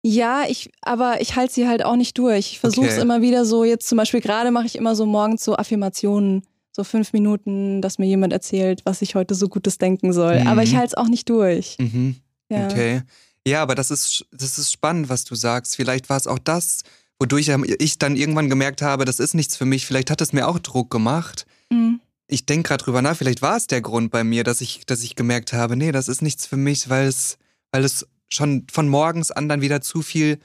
Ja, 0.07 0.45
ich, 0.47 0.71
aber 0.83 1.23
ich 1.23 1.35
halte 1.35 1.55
sie 1.55 1.67
halt 1.67 1.83
auch 1.83 1.97
nicht 1.97 2.19
durch. 2.19 2.53
Ich 2.53 2.61
versuche 2.61 2.89
es 2.89 2.95
okay. 2.95 3.03
immer 3.03 3.23
wieder 3.23 3.47
so, 3.47 3.65
jetzt 3.65 3.89
zum 3.89 3.97
Beispiel 3.97 4.21
gerade 4.21 4.51
mache 4.51 4.67
ich 4.67 4.77
immer 4.77 4.95
so 4.95 5.07
morgens 5.07 5.43
so 5.43 5.57
Affirmationen, 5.57 6.43
so 6.73 6.85
fünf 6.85 7.15
Minuten, 7.15 7.81
dass 7.81 7.99
mir 7.99 8.05
jemand 8.05 8.35
erzählt, 8.35 8.83
was 8.85 9.01
ich 9.01 9.15
heute 9.15 9.35
so 9.35 9.49
Gutes 9.49 9.79
denken 9.79 10.13
soll. 10.13 10.41
Mhm. 10.41 10.47
Aber 10.47 10.63
ich 10.63 10.77
halte 10.77 10.89
es 10.89 10.95
auch 10.95 11.09
nicht 11.09 11.31
durch. 11.31 11.77
Mhm. 11.79 12.17
Ja. 12.51 12.67
Okay. 12.67 13.01
Ja, 13.47 13.63
aber 13.63 13.75
das 13.75 13.91
ist, 13.91 14.27
das 14.31 14.59
ist 14.59 14.71
spannend, 14.71 15.09
was 15.09 15.25
du 15.25 15.37
sagst. 15.37 15.75
Vielleicht 15.75 16.11
war 16.11 16.19
es 16.19 16.27
auch 16.27 16.39
das, 16.39 16.83
wodurch 17.19 17.51
ich 17.79 17.99
dann 17.99 18.17
irgendwann 18.17 18.51
gemerkt 18.51 18.83
habe, 18.83 19.07
das 19.07 19.19
ist 19.19 19.33
nichts 19.33 19.57
für 19.57 19.65
mich. 19.65 19.87
Vielleicht 19.87 20.11
hat 20.11 20.21
es 20.21 20.35
mir 20.35 20.47
auch 20.47 20.59
Druck 20.59 20.91
gemacht. 20.91 21.47
Mhm. 21.71 22.01
Ich 22.27 22.45
denke 22.45 22.69
gerade 22.69 22.85
drüber 22.85 23.01
nach, 23.01 23.17
vielleicht 23.17 23.41
war 23.41 23.57
es 23.57 23.69
der 23.69 23.81
Grund 23.81 24.11
bei 24.11 24.23
mir, 24.23 24.45
dass 24.45 24.61
ich, 24.61 24.85
dass 24.85 25.03
ich 25.03 25.17
gemerkt 25.17 25.55
habe, 25.55 25.77
nee, 25.77 25.93
das 25.93 26.09
ist 26.09 26.21
nichts 26.21 26.45
für 26.47 26.59
mich, 26.59 26.91
weil 26.91 27.07
es, 27.07 27.39
weil 27.73 27.85
es 27.85 28.07
schon 28.29 28.67
von 28.71 28.89
morgens 28.89 29.31
an 29.31 29.49
dann 29.49 29.61
wieder 29.61 29.81
zu 29.81 30.03
viel, 30.03 30.39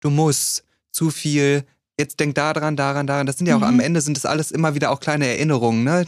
du 0.00 0.10
musst, 0.10 0.64
zu 0.90 1.10
viel, 1.10 1.64
jetzt 1.98 2.20
denk 2.20 2.34
daran, 2.34 2.76
daran, 2.76 3.06
daran. 3.06 3.26
Das 3.26 3.38
sind 3.38 3.46
ja 3.46 3.56
auch 3.56 3.60
mhm. 3.60 3.66
am 3.66 3.80
Ende 3.80 4.00
sind 4.00 4.16
das 4.16 4.26
alles 4.26 4.50
immer 4.50 4.74
wieder 4.74 4.90
auch 4.90 5.00
kleine 5.00 5.26
Erinnerungen, 5.26 5.84
ne? 5.84 6.06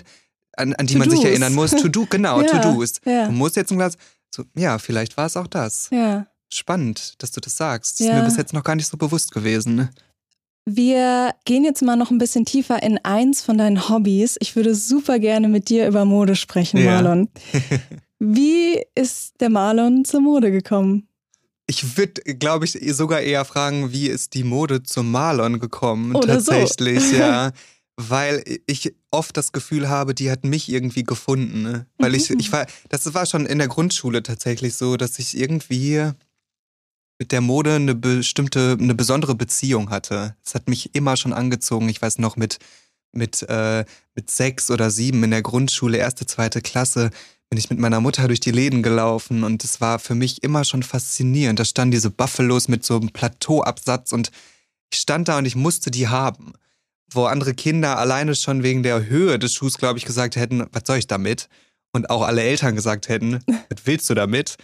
An, 0.57 0.75
an 0.75 0.87
die 0.87 0.97
man 0.97 1.09
sich 1.09 1.25
erinnern 1.25 1.55
muss. 1.55 1.71
To 1.71 1.89
do, 1.89 2.07
genau, 2.11 2.41
ja, 2.41 2.61
To-Dos. 2.61 3.01
Ja. 3.05 3.27
Du 3.27 3.33
musst 3.33 3.57
jetzt 3.57 3.71
ein 3.71 3.79
Glas. 3.79 3.97
So, 4.35 4.45
ja, 4.55 4.79
vielleicht 4.79 5.17
war 5.17 5.27
es 5.27 5.37
auch 5.37 5.47
das. 5.47 5.89
Ja. 5.91 6.27
Spannend, 6.53 7.15
dass 7.23 7.31
du 7.31 7.41
das 7.41 7.57
sagst. 7.57 8.01
Das 8.01 8.07
ist 8.07 8.13
mir 8.13 8.23
bis 8.23 8.37
jetzt 8.37 8.53
noch 8.53 8.65
gar 8.65 8.75
nicht 8.75 8.89
so 8.89 8.97
bewusst 8.97 9.33
gewesen. 9.33 9.77
Ne? 9.77 9.91
Wir 10.65 11.35
gehen 11.45 11.65
jetzt 11.65 11.83
mal 11.83 11.97
noch 11.97 12.11
ein 12.11 12.19
bisschen 12.19 12.45
tiefer 12.45 12.83
in 12.83 12.99
eins 12.99 13.43
von 13.43 13.57
deinen 13.57 13.89
Hobbys. 13.89 14.37
Ich 14.41 14.57
würde 14.57 14.75
super 14.75 15.19
gerne 15.19 15.49
mit 15.49 15.69
dir 15.69 15.87
über 15.87 16.05
Mode 16.05 16.37
sprechen. 16.37 16.85
Marlon. 16.85 17.29
Wie 18.19 18.83
ist 18.95 19.41
der 19.41 19.51
Marlon 19.51 20.05
zur 20.05 20.21
Mode 20.21 20.51
gekommen? 20.51 21.09
Ich 21.71 21.97
würde, 21.97 22.21
glaube 22.35 22.65
ich, 22.65 22.73
sogar 22.97 23.21
eher 23.21 23.45
fragen, 23.45 23.93
wie 23.93 24.09
ist 24.09 24.35
die 24.35 24.43
Mode 24.43 24.83
zum 24.83 25.09
Marlon 25.09 25.61
gekommen? 25.61 26.17
Oder 26.17 26.35
tatsächlich, 26.35 27.01
so. 27.11 27.17
ja. 27.17 27.53
Weil 27.97 28.43
ich 28.67 28.93
oft 29.13 29.37
das 29.37 29.53
Gefühl 29.53 29.89
habe, 29.89 30.13
die 30.13 30.33
hat 30.33 30.43
mich 30.43 30.69
irgendwie 30.69 31.05
gefunden. 31.05 31.63
Ne? 31.63 31.87
Weil 31.97 32.17
ich, 32.17 32.29
ich 32.29 32.51
war, 32.51 32.67
das 32.89 33.15
war 33.15 33.25
schon 33.25 33.47
in 33.47 33.59
der 33.59 33.69
Grundschule 33.69 34.25
tatsächlich 34.25 34.75
so, 34.75 34.97
dass 34.97 35.21
ich 35.21 35.39
irgendwie 35.39 36.11
mit 37.21 37.31
der 37.31 37.41
Mode 37.41 37.77
eine 37.77 37.95
bestimmte, 37.95 38.77
eine 38.81 38.97
besondere 38.97 39.37
Beziehung 39.37 39.91
hatte. 39.91 40.35
Es 40.45 40.57
hat 40.57 40.69
mich 40.69 40.93
immer 40.97 41.17
schon 41.17 41.33
angezogen. 41.33 41.89
Ich 41.89 42.03
weiß 42.03 42.19
noch 42.19 42.35
mit, 42.35 42.59
mit, 43.13 43.47
äh, 43.49 43.85
mit 44.17 44.29
sechs 44.29 44.73
oder 44.73 44.91
sieben 44.91 45.23
in 45.23 45.31
der 45.31 45.43
Grundschule, 45.43 45.99
erste, 45.99 46.27
zweite 46.27 46.63
Klasse, 46.63 47.11
bin 47.51 47.59
ich 47.59 47.69
mit 47.69 47.81
meiner 47.81 48.01
Mutter 48.01 48.29
durch 48.29 48.39
die 48.39 48.53
Läden 48.53 48.83
gelaufen 48.83 49.43
und 49.43 49.65
es 49.65 49.81
war 49.81 49.99
für 49.99 50.15
mich 50.15 50.43
immer 50.45 50.65
schon 50.65 50.85
faszinierend. 50.85 51.59
Da 51.59 51.65
standen 51.65 51.91
diese 51.91 52.11
Buffalos 52.11 52.69
mit 52.69 52.85
so 52.85 52.97
einem 52.97 53.11
Plateauabsatz 53.11 54.13
und 54.13 54.31
ich 54.93 55.01
stand 55.01 55.29
da 55.29 55.39
und 55.39 55.45
ich 55.45 55.57
musste 55.57 55.91
die 55.91 56.09
haben. 56.09 56.53
Wo 57.13 57.25
andere 57.25 57.55
Kinder 57.55 57.99
alleine 57.99 58.37
schon 58.37 58.63
wegen 58.63 58.85
der 58.85 59.07
Höhe 59.07 59.39
des 59.41 59.53
Schuhs, 59.53 59.79
glaube 59.79 59.99
ich, 59.99 60.05
gesagt 60.05 60.37
hätten, 60.37 60.65
was 60.71 60.85
soll 60.87 60.99
ich 60.99 61.09
damit? 61.09 61.49
Und 61.93 62.09
auch 62.09 62.23
alle 62.23 62.43
Eltern 62.43 62.77
gesagt 62.77 63.09
hätten, 63.09 63.41
was 63.69 63.85
willst 63.85 64.09
du 64.09 64.15
damit? 64.15 64.57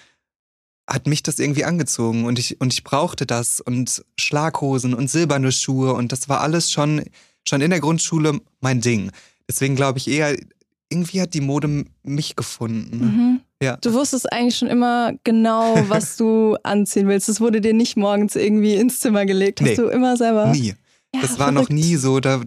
hat 0.89 1.07
mich 1.07 1.23
das 1.23 1.39
irgendwie 1.39 1.65
angezogen 1.65 2.27
und 2.27 2.39
ich, 2.39 2.61
und 2.61 2.73
ich 2.73 2.85
brauchte 2.85 3.27
das 3.27 3.61
und 3.61 4.05
Schlaghosen 4.19 4.95
und 4.95 5.11
silberne 5.11 5.51
Schuhe 5.51 5.93
und 5.95 6.13
das 6.13 6.29
war 6.29 6.41
alles 6.41 6.71
schon, 6.71 7.03
schon 7.45 7.61
in 7.61 7.71
der 7.71 7.81
Grundschule 7.81 8.41
mein 8.61 8.81
Ding. 8.81 9.11
Deswegen 9.49 9.75
glaube 9.75 9.99
ich 9.99 10.09
eher, 10.09 10.37
irgendwie 10.89 11.21
hat 11.21 11.35
die 11.35 11.41
Mode 11.41 11.85
mich 12.03 12.37
gefunden. 12.37 12.99
Mhm. 12.99 13.41
Ja. 13.63 13.77
Du 13.79 13.93
wusstest 13.93 14.33
eigentlich 14.33 14.57
schon 14.57 14.69
immer 14.69 15.13
genau, 15.25 15.75
was 15.89 16.17
du 16.17 16.57
anziehen 16.63 17.09
willst. 17.09 17.29
Es 17.29 17.41
wurde 17.41 17.61
dir 17.61 17.75
nicht 17.75 17.97
morgens 17.97 18.37
irgendwie 18.37 18.75
ins 18.75 19.01
Zimmer 19.01 19.27
gelegt. 19.27 19.61
Hast 19.61 19.69
nee, 19.69 19.77
du 19.77 19.89
immer 19.89 20.17
selber? 20.17 20.47
Nie. 20.49 20.75
Ja, 21.15 21.23
das 21.23 21.39
war 21.39 21.53
verrückt. 21.53 21.71
noch 21.71 21.75
nie 21.75 21.97
so. 21.97 22.21
Da, 22.21 22.43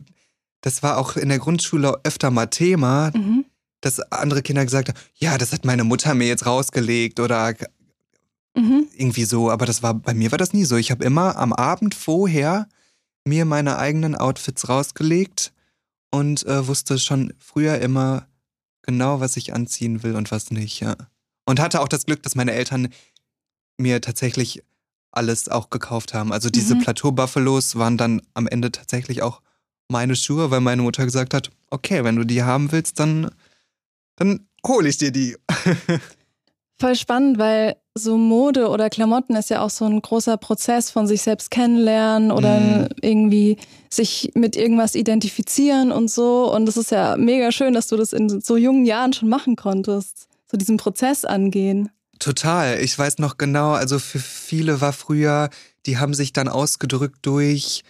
das 0.61 0.83
war 0.83 0.97
auch 0.97 1.15
in 1.15 1.29
der 1.29 1.39
Grundschule 1.39 1.99
öfter 2.03 2.31
mal 2.31 2.47
Thema, 2.47 3.11
mhm. 3.13 3.45
dass 3.81 3.99
andere 4.11 4.41
Kinder 4.41 4.63
gesagt 4.63 4.89
haben, 4.89 4.99
ja, 5.15 5.37
das 5.37 5.51
hat 5.51 5.65
meine 5.65 5.83
Mutter 5.83 6.13
mir 6.13 6.27
jetzt 6.27 6.45
rausgelegt 6.45 7.19
oder 7.19 7.55
Mhm. 8.55 8.87
Irgendwie 8.95 9.25
so, 9.25 9.49
aber 9.49 9.65
das 9.65 9.83
war 9.83 9.93
bei 9.93 10.13
mir 10.13 10.31
war 10.31 10.37
das 10.37 10.53
nie 10.53 10.65
so. 10.65 10.75
Ich 10.75 10.91
habe 10.91 11.03
immer 11.03 11.37
am 11.37 11.53
Abend 11.53 11.95
vorher 11.95 12.67
mir 13.25 13.45
meine 13.45 13.77
eigenen 13.77 14.15
Outfits 14.15 14.69
rausgelegt 14.69 15.53
und 16.11 16.45
äh, 16.45 16.67
wusste 16.67 16.97
schon 16.97 17.33
früher 17.37 17.79
immer 17.79 18.27
genau, 18.89 19.19
was 19.19 19.37
ich 19.37 19.53
anziehen 19.53 20.01
will 20.01 20.15
und 20.15 20.31
was 20.31 20.49
nicht, 20.49 20.79
ja. 20.79 20.95
Und 21.45 21.59
hatte 21.59 21.79
auch 21.79 21.87
das 21.87 22.07
Glück, 22.07 22.23
dass 22.23 22.33
meine 22.33 22.53
Eltern 22.53 22.89
mir 23.77 24.01
tatsächlich 24.01 24.63
alles 25.11 25.47
auch 25.47 25.69
gekauft 25.69 26.15
haben. 26.15 26.33
Also 26.33 26.49
diese 26.49 26.73
mhm. 26.73 26.81
Plateau-Buffalos 26.81 27.75
waren 27.75 27.97
dann 27.97 28.19
am 28.33 28.47
Ende 28.47 28.71
tatsächlich 28.71 29.21
auch 29.21 29.41
meine 29.89 30.15
Schuhe, 30.15 30.49
weil 30.49 30.61
meine 30.61 30.81
Mutter 30.81 31.05
gesagt 31.05 31.35
hat, 31.35 31.51
okay, 31.69 32.03
wenn 32.03 32.15
du 32.15 32.23
die 32.23 32.41
haben 32.41 32.71
willst, 32.71 32.99
dann, 32.99 33.29
dann 34.15 34.47
hole 34.65 34.89
ich 34.89 34.97
dir 34.97 35.11
die. 35.11 35.37
Voll 36.79 36.95
spannend, 36.95 37.37
weil 37.37 37.75
so 37.93 38.17
Mode 38.17 38.69
oder 38.69 38.89
Klamotten 38.89 39.35
ist 39.35 39.49
ja 39.49 39.61
auch 39.61 39.69
so 39.69 39.83
ein 39.83 40.01
großer 40.01 40.37
Prozess 40.37 40.91
von 40.91 41.07
sich 41.07 41.21
selbst 41.21 41.51
kennenlernen 41.51 42.31
oder 42.31 42.57
mm. 42.57 42.89
irgendwie 43.01 43.57
sich 43.89 44.31
mit 44.33 44.55
irgendwas 44.55 44.95
identifizieren 44.95 45.91
und 45.91 46.09
so. 46.09 46.53
Und 46.53 46.69
es 46.69 46.77
ist 46.77 46.91
ja 46.91 47.17
mega 47.17 47.51
schön, 47.51 47.73
dass 47.73 47.87
du 47.87 47.97
das 47.97 48.13
in 48.13 48.39
so 48.39 48.55
jungen 48.55 48.85
Jahren 48.85 49.11
schon 49.11 49.27
machen 49.27 49.57
konntest, 49.57 50.29
so 50.49 50.55
diesen 50.55 50.77
Prozess 50.77 51.25
angehen. 51.25 51.89
Total. 52.19 52.79
Ich 52.79 52.97
weiß 52.97 53.17
noch 53.17 53.37
genau, 53.37 53.71
also 53.71 53.99
für 53.99 54.19
viele 54.19 54.79
war 54.79 54.93
früher, 54.93 55.49
die 55.85 55.97
haben 55.97 56.13
sich 56.13 56.31
dann 56.31 56.47
ausgedrückt 56.47 57.17
durch, 57.23 57.83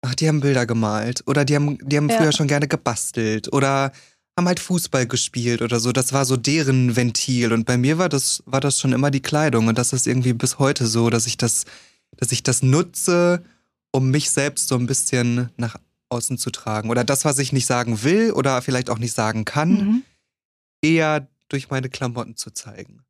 ach, 0.00 0.14
die 0.14 0.28
haben 0.28 0.40
Bilder 0.40 0.64
gemalt 0.64 1.24
oder 1.26 1.44
die 1.44 1.54
haben, 1.54 1.78
die 1.82 1.98
haben 1.98 2.08
ja. 2.08 2.16
früher 2.16 2.32
schon 2.32 2.48
gerne 2.48 2.68
gebastelt 2.68 3.52
oder 3.52 3.92
haben 4.38 4.46
halt 4.46 4.60
Fußball 4.60 5.06
gespielt 5.06 5.62
oder 5.62 5.80
so. 5.80 5.90
Das 5.90 6.12
war 6.12 6.24
so 6.24 6.36
deren 6.36 6.94
Ventil. 6.94 7.52
Und 7.52 7.66
bei 7.66 7.76
mir 7.76 7.98
war 7.98 8.08
das, 8.08 8.42
war 8.46 8.60
das 8.60 8.78
schon 8.78 8.92
immer 8.92 9.10
die 9.10 9.20
Kleidung. 9.20 9.66
Und 9.66 9.76
das 9.76 9.92
ist 9.92 10.06
irgendwie 10.06 10.32
bis 10.32 10.60
heute 10.60 10.86
so, 10.86 11.10
dass 11.10 11.26
ich 11.26 11.36
das, 11.36 11.64
dass 12.16 12.30
ich 12.30 12.44
das 12.44 12.62
nutze, 12.62 13.42
um 13.90 14.10
mich 14.10 14.30
selbst 14.30 14.68
so 14.68 14.76
ein 14.76 14.86
bisschen 14.86 15.50
nach 15.56 15.76
außen 16.08 16.38
zu 16.38 16.50
tragen. 16.50 16.88
Oder 16.88 17.02
das, 17.02 17.24
was 17.24 17.40
ich 17.40 17.52
nicht 17.52 17.66
sagen 17.66 18.04
will 18.04 18.30
oder 18.30 18.62
vielleicht 18.62 18.90
auch 18.90 18.98
nicht 18.98 19.12
sagen 19.12 19.44
kann, 19.44 19.70
mhm. 19.70 20.02
eher 20.82 21.26
durch 21.48 21.68
meine 21.68 21.88
Klamotten 21.88 22.36
zu 22.36 22.52
zeigen. 22.52 23.02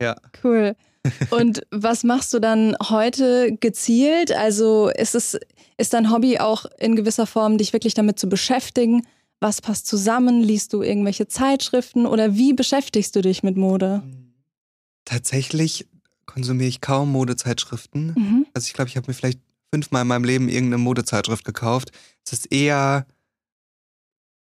Ja. 0.00 0.16
Cool. 0.44 0.76
Und 1.30 1.62
was 1.70 2.04
machst 2.04 2.34
du 2.34 2.38
dann 2.38 2.76
heute 2.82 3.56
gezielt? 3.58 4.30
Also 4.30 4.90
ist 4.90 5.14
es, 5.14 5.38
ist 5.78 5.94
dein 5.94 6.10
Hobby 6.12 6.38
auch 6.38 6.66
in 6.78 6.96
gewisser 6.96 7.26
Form, 7.26 7.56
dich 7.56 7.72
wirklich 7.72 7.94
damit 7.94 8.18
zu 8.18 8.28
beschäftigen? 8.28 9.06
Was 9.40 9.60
passt 9.60 9.86
zusammen? 9.86 10.42
Liest 10.42 10.72
du 10.72 10.82
irgendwelche 10.82 11.28
Zeitschriften 11.28 12.06
oder 12.06 12.34
wie 12.34 12.52
beschäftigst 12.52 13.14
du 13.16 13.22
dich 13.22 13.42
mit 13.42 13.56
Mode? 13.56 14.02
Tatsächlich 15.04 15.86
konsumiere 16.24 16.68
ich 16.68 16.80
kaum 16.80 17.12
Modezeitschriften. 17.12 18.14
Mhm. 18.16 18.46
Also 18.54 18.66
ich 18.66 18.72
glaube, 18.72 18.88
ich 18.88 18.96
habe 18.96 19.08
mir 19.08 19.14
vielleicht 19.14 19.40
fünfmal 19.72 20.02
in 20.02 20.08
meinem 20.08 20.24
Leben 20.24 20.48
irgendeine 20.48 20.82
Modezeitschrift 20.82 21.44
gekauft. 21.44 21.92
Es 22.24 22.32
ist 22.32 22.52
eher 22.52 23.06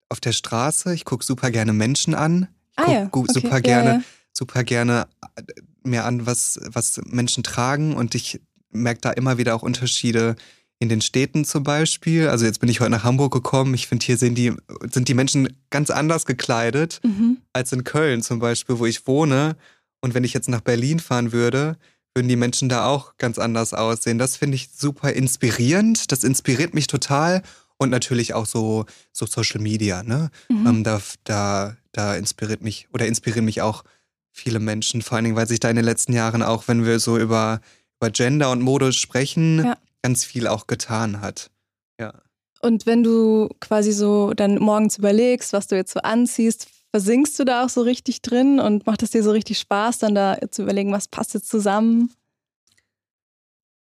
auf 0.09 0.19
der 0.19 0.31
Straße. 0.31 0.93
Ich 0.93 1.05
gucke 1.05 1.25
super 1.25 1.51
gerne 1.51 1.73
Menschen 1.73 2.15
an. 2.15 2.47
Ich 2.71 2.77
gucke 2.77 2.89
ah, 2.89 2.93
ja. 2.93 3.09
okay. 3.11 3.33
super 3.33 3.61
gerne, 3.61 3.89
ja, 3.89 3.95
ja. 3.97 4.03
super 4.31 4.63
gerne 4.63 5.07
äh, 5.35 5.43
mir 5.83 6.05
an, 6.05 6.25
was, 6.25 6.59
was 6.65 7.01
Menschen 7.05 7.43
tragen 7.43 7.95
und 7.95 8.15
ich 8.15 8.41
merke 8.69 9.01
da 9.01 9.11
immer 9.11 9.37
wieder 9.37 9.55
auch 9.55 9.63
Unterschiede 9.63 10.35
in 10.79 10.89
den 10.89 11.01
Städten 11.01 11.43
zum 11.45 11.63
Beispiel. 11.63 12.27
Also 12.27 12.45
jetzt 12.45 12.59
bin 12.59 12.69
ich 12.69 12.79
heute 12.79 12.91
nach 12.91 13.03
Hamburg 13.03 13.33
gekommen. 13.33 13.73
Ich 13.73 13.87
finde, 13.87 14.05
hier 14.05 14.17
sind 14.17 14.35
die, 14.35 14.53
sind 14.91 15.07
die 15.07 15.13
Menschen 15.13 15.49
ganz 15.69 15.89
anders 15.89 16.25
gekleidet 16.25 16.99
mhm. 17.03 17.37
als 17.53 17.71
in 17.71 17.83
Köln 17.83 18.21
zum 18.21 18.39
Beispiel, 18.39 18.77
wo 18.77 18.85
ich 18.85 19.07
wohne. 19.07 19.55
Und 20.01 20.13
wenn 20.13 20.23
ich 20.23 20.33
jetzt 20.33 20.49
nach 20.49 20.61
Berlin 20.61 20.99
fahren 20.99 21.31
würde, 21.31 21.77
würden 22.13 22.27
die 22.27 22.35
Menschen 22.35 22.69
da 22.69 22.85
auch 22.85 23.17
ganz 23.17 23.39
anders 23.39 23.73
aussehen. 23.73 24.19
Das 24.19 24.37
finde 24.37 24.55
ich 24.55 24.69
super 24.75 25.11
inspirierend. 25.11 26.11
Das 26.11 26.23
inspiriert 26.23 26.73
mich 26.73 26.87
total. 26.87 27.41
Und 27.79 27.91
natürlich 27.91 28.33
auch 28.33 28.47
so, 28.47 28.85
so 29.11 29.27
Social 29.27 29.61
Media, 29.61 30.01
ne? 30.01 30.31
Mhm. 30.49 30.67
Ähm, 30.67 30.83
da, 30.83 30.99
da, 31.23 31.77
da 31.91 32.15
inspiriert 32.15 32.63
mich 32.63 32.87
oder 32.91 33.05
inspirieren 33.05 33.45
mich 33.45 33.61
auch 33.61 33.83
viele 34.31 34.59
Menschen, 34.59 35.03
vor 35.03 35.15
allen 35.15 35.25
Dingen, 35.25 35.35
weil 35.35 35.47
sich 35.47 35.59
da 35.59 35.69
in 35.69 35.75
den 35.75 35.85
letzten 35.85 36.13
Jahren 36.13 36.41
auch, 36.41 36.67
wenn 36.67 36.85
wir 36.85 36.99
so 36.99 37.19
über, 37.19 37.61
über 37.99 38.09
Gender 38.09 38.49
und 38.49 38.61
Mode 38.61 38.93
sprechen, 38.93 39.63
ja 39.63 39.77
ganz 40.07 40.23
viel 40.23 40.47
auch 40.47 40.67
getan 40.67 41.19
hat. 41.19 41.51
Ja. 41.99 42.13
Und 42.61 42.85
wenn 42.85 43.03
du 43.03 43.49
quasi 43.59 43.91
so 43.91 44.33
dann 44.33 44.57
morgens 44.57 44.97
überlegst, 44.97 45.51
was 45.51 45.67
du 45.67 45.75
jetzt 45.75 45.91
so 45.91 45.99
anziehst, 45.99 46.69
versinkst 46.91 47.37
du 47.37 47.43
da 47.43 47.65
auch 47.65 47.69
so 47.69 47.81
richtig 47.81 48.21
drin 48.21 48.61
und 48.61 48.85
macht 48.85 49.03
es 49.03 49.09
dir 49.09 49.21
so 49.21 49.31
richtig 49.31 49.59
Spaß, 49.59 49.99
dann 49.99 50.15
da 50.15 50.37
zu 50.49 50.61
überlegen, 50.61 50.93
was 50.93 51.09
passt 51.09 51.33
jetzt 51.33 51.49
zusammen? 51.49 52.13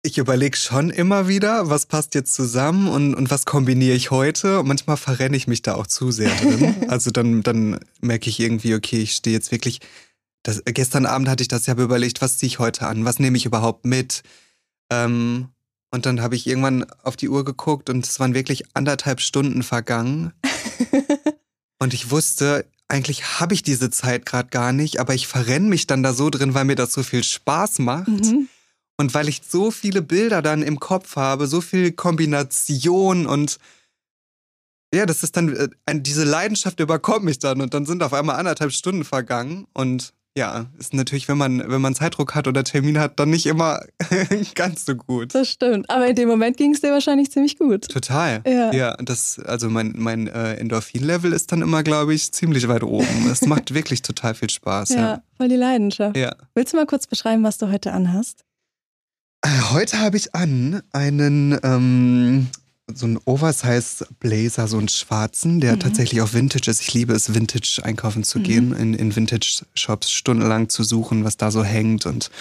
Ich 0.02 0.18
überlege 0.18 0.56
schon 0.56 0.92
immer 0.92 1.28
wieder, 1.28 1.70
was 1.70 1.88
passt 1.88 2.16
jetzt 2.16 2.34
zusammen 2.34 2.88
und, 2.88 3.14
und 3.14 3.30
was 3.30 3.46
kombiniere 3.46 3.98
ich 3.98 4.10
heute. 4.10 4.62
Und 4.62 4.68
manchmal 4.70 4.96
verrenne 4.96 5.36
ich 5.36 5.46
mich 5.48 5.62
da 5.62 5.76
auch 5.76 5.88
zu 5.88 6.12
sehr 6.12 6.34
drin. 6.38 6.86
also 6.88 7.12
dann, 7.12 7.44
dann 7.44 7.82
merke 8.00 8.30
ich 8.30 8.40
irgendwie, 8.40 8.76
okay, 8.76 9.02
ich 9.02 9.12
stehe 9.12 9.36
jetzt 9.36 9.52
wirklich. 9.52 9.82
Das, 10.44 10.64
gestern 10.64 11.06
Abend 11.06 11.28
hatte 11.28 11.42
ich 11.42 11.50
das 11.50 11.66
ja 11.66 11.74
überlegt, 11.74 12.22
was 12.22 12.38
ziehe 12.38 12.48
ich 12.48 12.60
heute 12.60 12.88
an? 12.88 13.04
Was 13.04 13.20
nehme 13.20 13.36
ich 13.36 13.46
überhaupt 13.46 13.86
mit? 13.86 14.24
Ähm, 14.90 15.50
und 15.92 16.06
dann 16.06 16.22
habe 16.22 16.36
ich 16.36 16.48
irgendwann 16.48 16.86
auf 17.04 17.16
die 17.16 17.30
Uhr 17.30 17.46
geguckt 17.46 17.90
und 17.90 18.06
es 18.06 18.20
waren 18.20 18.34
wirklich 18.34 18.64
anderthalb 18.76 19.22
Stunden 19.22 19.64
vergangen. 19.64 20.34
und 21.80 21.94
ich 21.94 22.12
wusste, 22.12 22.66
eigentlich 22.88 23.40
habe 23.40 23.54
ich 23.54 23.64
diese 23.64 23.90
Zeit 23.90 24.26
gerade 24.26 24.50
gar 24.50 24.74
nicht, 24.74 25.00
aber 25.00 25.14
ich 25.14 25.28
verrenne 25.28 25.68
mich 25.68 25.88
dann 25.88 26.04
da 26.04 26.14
so 26.14 26.30
drin, 26.30 26.54
weil 26.54 26.66
mir 26.66 26.76
das 26.76 26.94
so 26.94 27.04
viel 27.04 27.24
Spaß 27.24 27.80
macht. 27.80 28.08
Mhm. 28.08 28.50
Und 29.00 29.14
weil 29.14 29.30
ich 29.30 29.42
so 29.48 29.70
viele 29.70 30.02
Bilder 30.02 30.42
dann 30.42 30.64
im 30.64 30.80
Kopf 30.80 31.16
habe, 31.16 31.48
so 31.48 31.62
viel 31.62 31.92
Kombination 31.92 33.28
und 33.28 33.60
ja, 34.94 35.06
das 35.06 35.22
ist 35.22 35.36
dann, 35.36 35.54
äh, 35.56 35.70
diese 35.94 36.24
Leidenschaft 36.24 36.80
überkommt 36.80 37.26
mich 37.26 37.40
dann 37.40 37.62
und 37.62 37.74
dann 37.74 37.86
sind 37.86 38.02
auf 38.02 38.14
einmal 38.14 38.38
anderthalb 38.38 38.72
Stunden 38.72 39.04
vergangen 39.04 39.68
und 39.74 40.14
ja, 40.38 40.68
ist 40.78 40.94
natürlich, 40.94 41.28
wenn 41.28 41.38
man, 41.38 41.64
wenn 41.68 41.82
man 41.82 41.96
Zeitdruck 41.96 42.36
hat 42.36 42.48
oder 42.48 42.64
Termin 42.64 43.00
hat, 43.00 43.20
dann 43.20 43.32
nicht 43.32 43.48
immer 43.48 43.82
ganz 44.56 44.86
so 44.86 44.94
gut. 44.94 45.34
Das 45.34 45.50
stimmt. 45.50 45.90
Aber 45.90 46.08
in 46.08 46.16
dem 46.16 46.30
Moment 46.30 46.58
ging 46.58 46.76
es 46.76 46.82
dir 46.82 46.92
wahrscheinlich 46.92 47.32
ziemlich 47.32 47.58
gut. 47.58 47.88
Total. 47.90 48.44
Ja. 48.46 48.72
Ja, 48.72 48.96
das, 48.98 49.40
also 49.40 49.68
mein, 49.68 49.96
mein 49.98 50.28
äh, 50.28 50.54
Endorphin-Level 50.58 51.34
ist 51.34 51.52
dann 51.52 51.64
immer, 51.64 51.82
glaube 51.82 52.14
ich, 52.14 52.32
ziemlich 52.32 52.68
weit 52.68 52.84
oben. 52.84 53.28
Es 53.32 53.48
macht 53.48 53.74
wirklich 53.74 54.04
total 54.04 54.36
viel 54.36 54.52
Spaß. 54.52 54.90
Ja, 54.90 54.98
ja, 54.98 55.24
voll 55.38 55.50
die 55.50 55.56
Leidenschaft. 55.56 56.16
Ja. 56.16 56.36
Willst 56.54 56.72
du 56.72 56.78
mal 56.78 56.86
kurz 56.86 57.08
beschreiben, 57.08 57.44
was 57.44 57.58
du 57.58 57.72
heute 57.72 57.92
anhast? 57.92 58.46
Äh, 59.42 59.50
heute 59.72 60.00
habe 60.00 60.18
ich 60.18 60.36
an 60.36 60.84
einen 60.92 61.60
ähm, 61.64 62.48
so 62.94 63.06
einen 63.06 63.20
Oversize-Blazer, 63.26 64.68
so 64.68 64.78
einen 64.78 64.88
schwarzen, 64.88 65.60
der 65.60 65.76
mhm. 65.76 65.80
tatsächlich 65.82 66.22
auch 66.22 66.34
Vintage 66.34 66.72
ist. 66.72 66.82
Ich 66.82 66.94
liebe 66.94 67.14
es, 67.14 67.34
Vintage 67.34 67.82
einkaufen 67.84 68.24
zu 68.24 68.40
mhm. 68.40 68.44
gehen, 68.44 68.74
in, 68.74 68.94
in 68.94 69.16
Vintage-Shops 69.16 70.12
stundenlang 70.12 70.70
zu 70.70 70.84
suchen, 70.84 71.24
was 71.24 71.38
da 71.38 71.52
so 71.52 71.64
hängt. 71.64 72.06
Und 72.06 72.32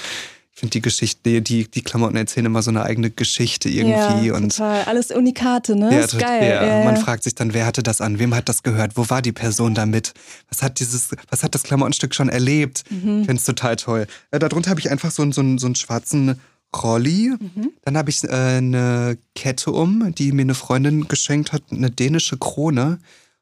ich 0.52 0.60
finde 0.60 0.72
die 0.72 0.82
Geschichte, 0.82 1.42
die, 1.42 1.68
die 1.68 1.82
Klamotten 1.82 2.16
erzählen 2.16 2.46
immer 2.46 2.62
so 2.62 2.70
eine 2.70 2.84
eigene 2.84 3.10
Geschichte 3.10 3.68
irgendwie. 3.68 4.28
Ja, 4.28 4.34
und 4.34 4.56
total. 4.56 4.84
Alles 4.84 5.10
Unikate, 5.10 5.74
ne? 5.76 5.92
Ja, 5.92 6.00
ist 6.00 6.18
geil. 6.18 6.48
Ja, 6.48 6.78
ja, 6.78 6.84
man 6.84 6.96
fragt 6.96 7.24
sich 7.24 7.34
dann, 7.34 7.52
wer 7.52 7.66
hatte 7.66 7.82
das 7.82 8.00
an? 8.00 8.18
Wem 8.18 8.34
hat 8.34 8.48
das 8.48 8.62
gehört? 8.62 8.96
Wo 8.96 9.10
war 9.10 9.22
die 9.22 9.32
Person 9.32 9.74
damit? 9.74 10.14
Was 10.48 10.62
hat 10.62 10.78
dieses, 10.78 11.10
was 11.28 11.42
hat 11.42 11.54
das 11.54 11.64
Klamottenstück 11.64 12.14
schon 12.14 12.28
erlebt? 12.28 12.84
Mhm. 12.88 13.20
Ich 13.20 13.26
finde 13.26 13.40
es 13.40 13.44
total 13.44 13.76
toll. 13.76 14.06
Äh, 14.30 14.38
darunter 14.38 14.70
habe 14.70 14.80
ich 14.80 14.90
einfach 14.90 15.10
so, 15.10 15.24
so, 15.32 15.58
so 15.58 15.66
einen 15.66 15.74
schwarzen 15.74 16.40
Rolli. 16.82 17.34
Mhm. 17.38 17.72
Dann 17.82 17.96
habe 17.96 18.10
ich 18.10 18.24
äh, 18.24 18.28
eine 18.28 19.18
Kette 19.34 19.72
um, 19.72 20.14
die 20.14 20.32
mir 20.32 20.42
eine 20.42 20.54
Freundin 20.54 21.08
geschenkt 21.08 21.52
hat, 21.52 21.62
eine 21.70 21.90
dänische 21.90 22.38
Krone. 22.38 22.98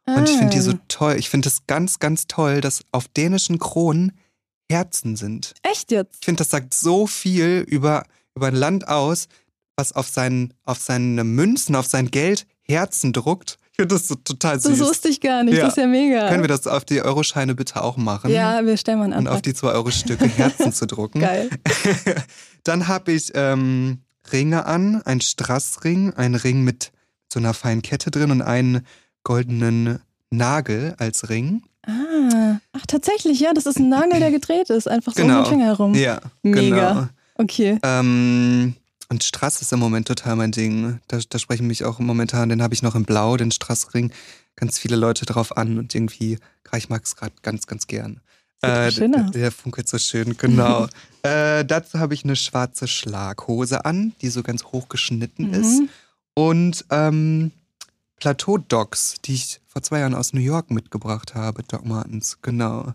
Ah. 0.07 0.17
Und 0.17 0.29
ich 0.29 0.37
finde 0.37 0.55
die 0.55 0.61
so 0.61 0.73
ah. 0.73 0.81
toll. 0.89 1.17
Ich 1.19 1.29
finde 1.29 1.49
es 1.49 1.67
ganz, 1.67 1.99
ganz 1.99 2.27
toll, 2.27 2.61
dass 2.61 2.83
auf 2.93 3.09
dänischen 3.09 3.59
Kronen 3.59 4.13
Herzen 4.71 5.17
sind. 5.17 5.55
Echt 5.63 5.91
jetzt? 5.91 6.19
Ich 6.21 6.25
finde, 6.25 6.39
das 6.39 6.51
sagt 6.51 6.75
so 6.75 7.07
viel 7.07 7.65
über, 7.69 8.05
über 8.35 8.49
ein 8.49 8.57
Land 8.57 8.89
aus, 8.89 9.29
was 9.77 9.93
auf, 9.93 10.09
seinen, 10.09 10.55
auf 10.65 10.79
seine 10.79 11.25
Münzen, 11.25 11.77
auf 11.77 11.87
sein 11.87 12.11
Geld 12.11 12.47
Herzen 12.63 13.13
druckt. 13.13 13.59
Ich 13.75 13.77
finde 13.79 13.97
das 13.97 14.07
so 14.07 14.15
total 14.15 14.61
süß. 14.61 14.79
Das 14.79 14.89
wusste 14.89 15.09
ich 15.09 15.21
gar 15.21 15.43
nicht. 15.43 15.57
Ja. 15.57 15.65
Das 15.65 15.71
ist 15.71 15.79
ja 15.79 15.89
mega. 15.89 16.29
Können 16.29 16.45
wir 16.45 16.49
das 16.49 16.69
auf 16.69 16.85
die 16.85 17.03
Euroscheine 17.03 17.57
bitte 17.57 17.83
auch 17.83 17.97
machen? 17.97 18.31
Ja, 18.31 18.65
wir 18.65 18.77
stellen 18.77 18.99
mal 18.99 19.07
einen 19.07 19.15
Antrag. 19.15 19.33
Und 19.33 19.37
auf 19.37 19.43
die 19.43 19.53
2-Euro-Stücke 19.53 20.29
Herzen 20.29 20.73
zu 20.73 20.87
drucken. 20.87 21.19
Geil. 21.21 21.51
Dann 22.63 22.87
habe 22.87 23.11
ich 23.11 23.33
ähm, 23.35 23.99
Ringe 24.33 24.67
an, 24.67 25.03
ein 25.05 25.21
Strassring, 25.21 26.15
ein 26.15 26.37
Ring 26.37 26.63
mit 26.63 26.93
so 27.33 27.41
einer 27.41 27.53
feinen 27.53 27.83
Kette 27.83 28.13
drin 28.13 28.31
und 28.31 28.43
einen 28.43 28.87
goldenen 29.25 29.99
Nagel 30.31 30.95
als 30.99 31.29
Ring. 31.29 31.65
Ah, 31.85 32.61
ach 32.75 32.87
tatsächlich, 32.87 33.41
ja, 33.41 33.53
das 33.55 33.67
ist 33.67 33.81
ein 33.81 33.89
Nagel, 33.89 34.21
der 34.21 34.31
gedreht 34.31 34.71
ist, 34.71 34.87
einfach 34.87 35.15
so 35.15 35.21
genau. 35.21 35.39
um 35.39 35.45
den 35.45 35.51
Finger 35.51 35.67
herum. 35.67 35.95
Ja, 35.95 36.21
mega. 36.45 36.93
Genau. 36.93 37.09
Okay. 37.39 37.79
Ähm, 37.83 38.77
und 39.15 39.23
Strass 39.23 39.63
ist 39.63 39.73
im 39.73 39.79
Moment 39.79 40.09
total 40.09 40.35
mein 40.35 40.51
Ding. 40.51 40.99
Da, 41.07 41.21
da 41.29 41.39
sprechen 41.39 41.69
mich 41.69 41.85
auch 41.85 42.01
momentan, 42.01 42.49
den 42.49 42.61
habe 42.61 42.75
ich 42.75 42.83
noch 42.83 42.97
in 42.97 43.05
Blau, 43.05 43.37
den 43.37 43.53
Strassring, 43.53 44.11
ganz 44.57 44.77
viele 44.77 44.97
Leute 44.97 45.25
drauf 45.25 45.57
an 45.57 45.79
und 45.79 45.95
irgendwie, 45.95 46.41
ich 46.77 46.89
mag 46.89 47.05
es 47.05 47.15
gerade 47.15 47.33
ganz, 47.43 47.69
ganz 47.69 47.87
gern. 47.87 48.21
Äh, 48.61 48.89
aus. 48.89 48.97
Der 49.31 49.53
funkelt 49.53 49.89
so 49.89 49.99
schön, 49.99 50.37
genau. 50.37 50.89
äh, 51.23 51.65
dazu 51.65 52.01
habe 52.01 52.15
ich 52.15 52.25
eine 52.25 52.35
schwarze 52.35 52.89
Schlaghose 52.89 53.85
an, 53.85 54.15
die 54.21 54.31
so 54.31 54.43
ganz 54.43 54.65
hoch 54.65 54.89
geschnitten 54.89 55.51
mhm. 55.51 55.55
ist. 55.55 55.83
Und 56.35 56.85
ähm, 56.91 57.53
Plateau-Docs, 58.17 59.21
die 59.25 59.35
ich 59.35 59.61
vor 59.69 59.83
zwei 59.83 60.01
Jahren 60.01 60.17
aus 60.17 60.33
New 60.33 60.41
York 60.41 60.73
mitgebracht 60.73 61.37
habe, 61.37 61.63
Doc 61.63 61.85
Martens, 61.85 62.39
genau 62.43 62.93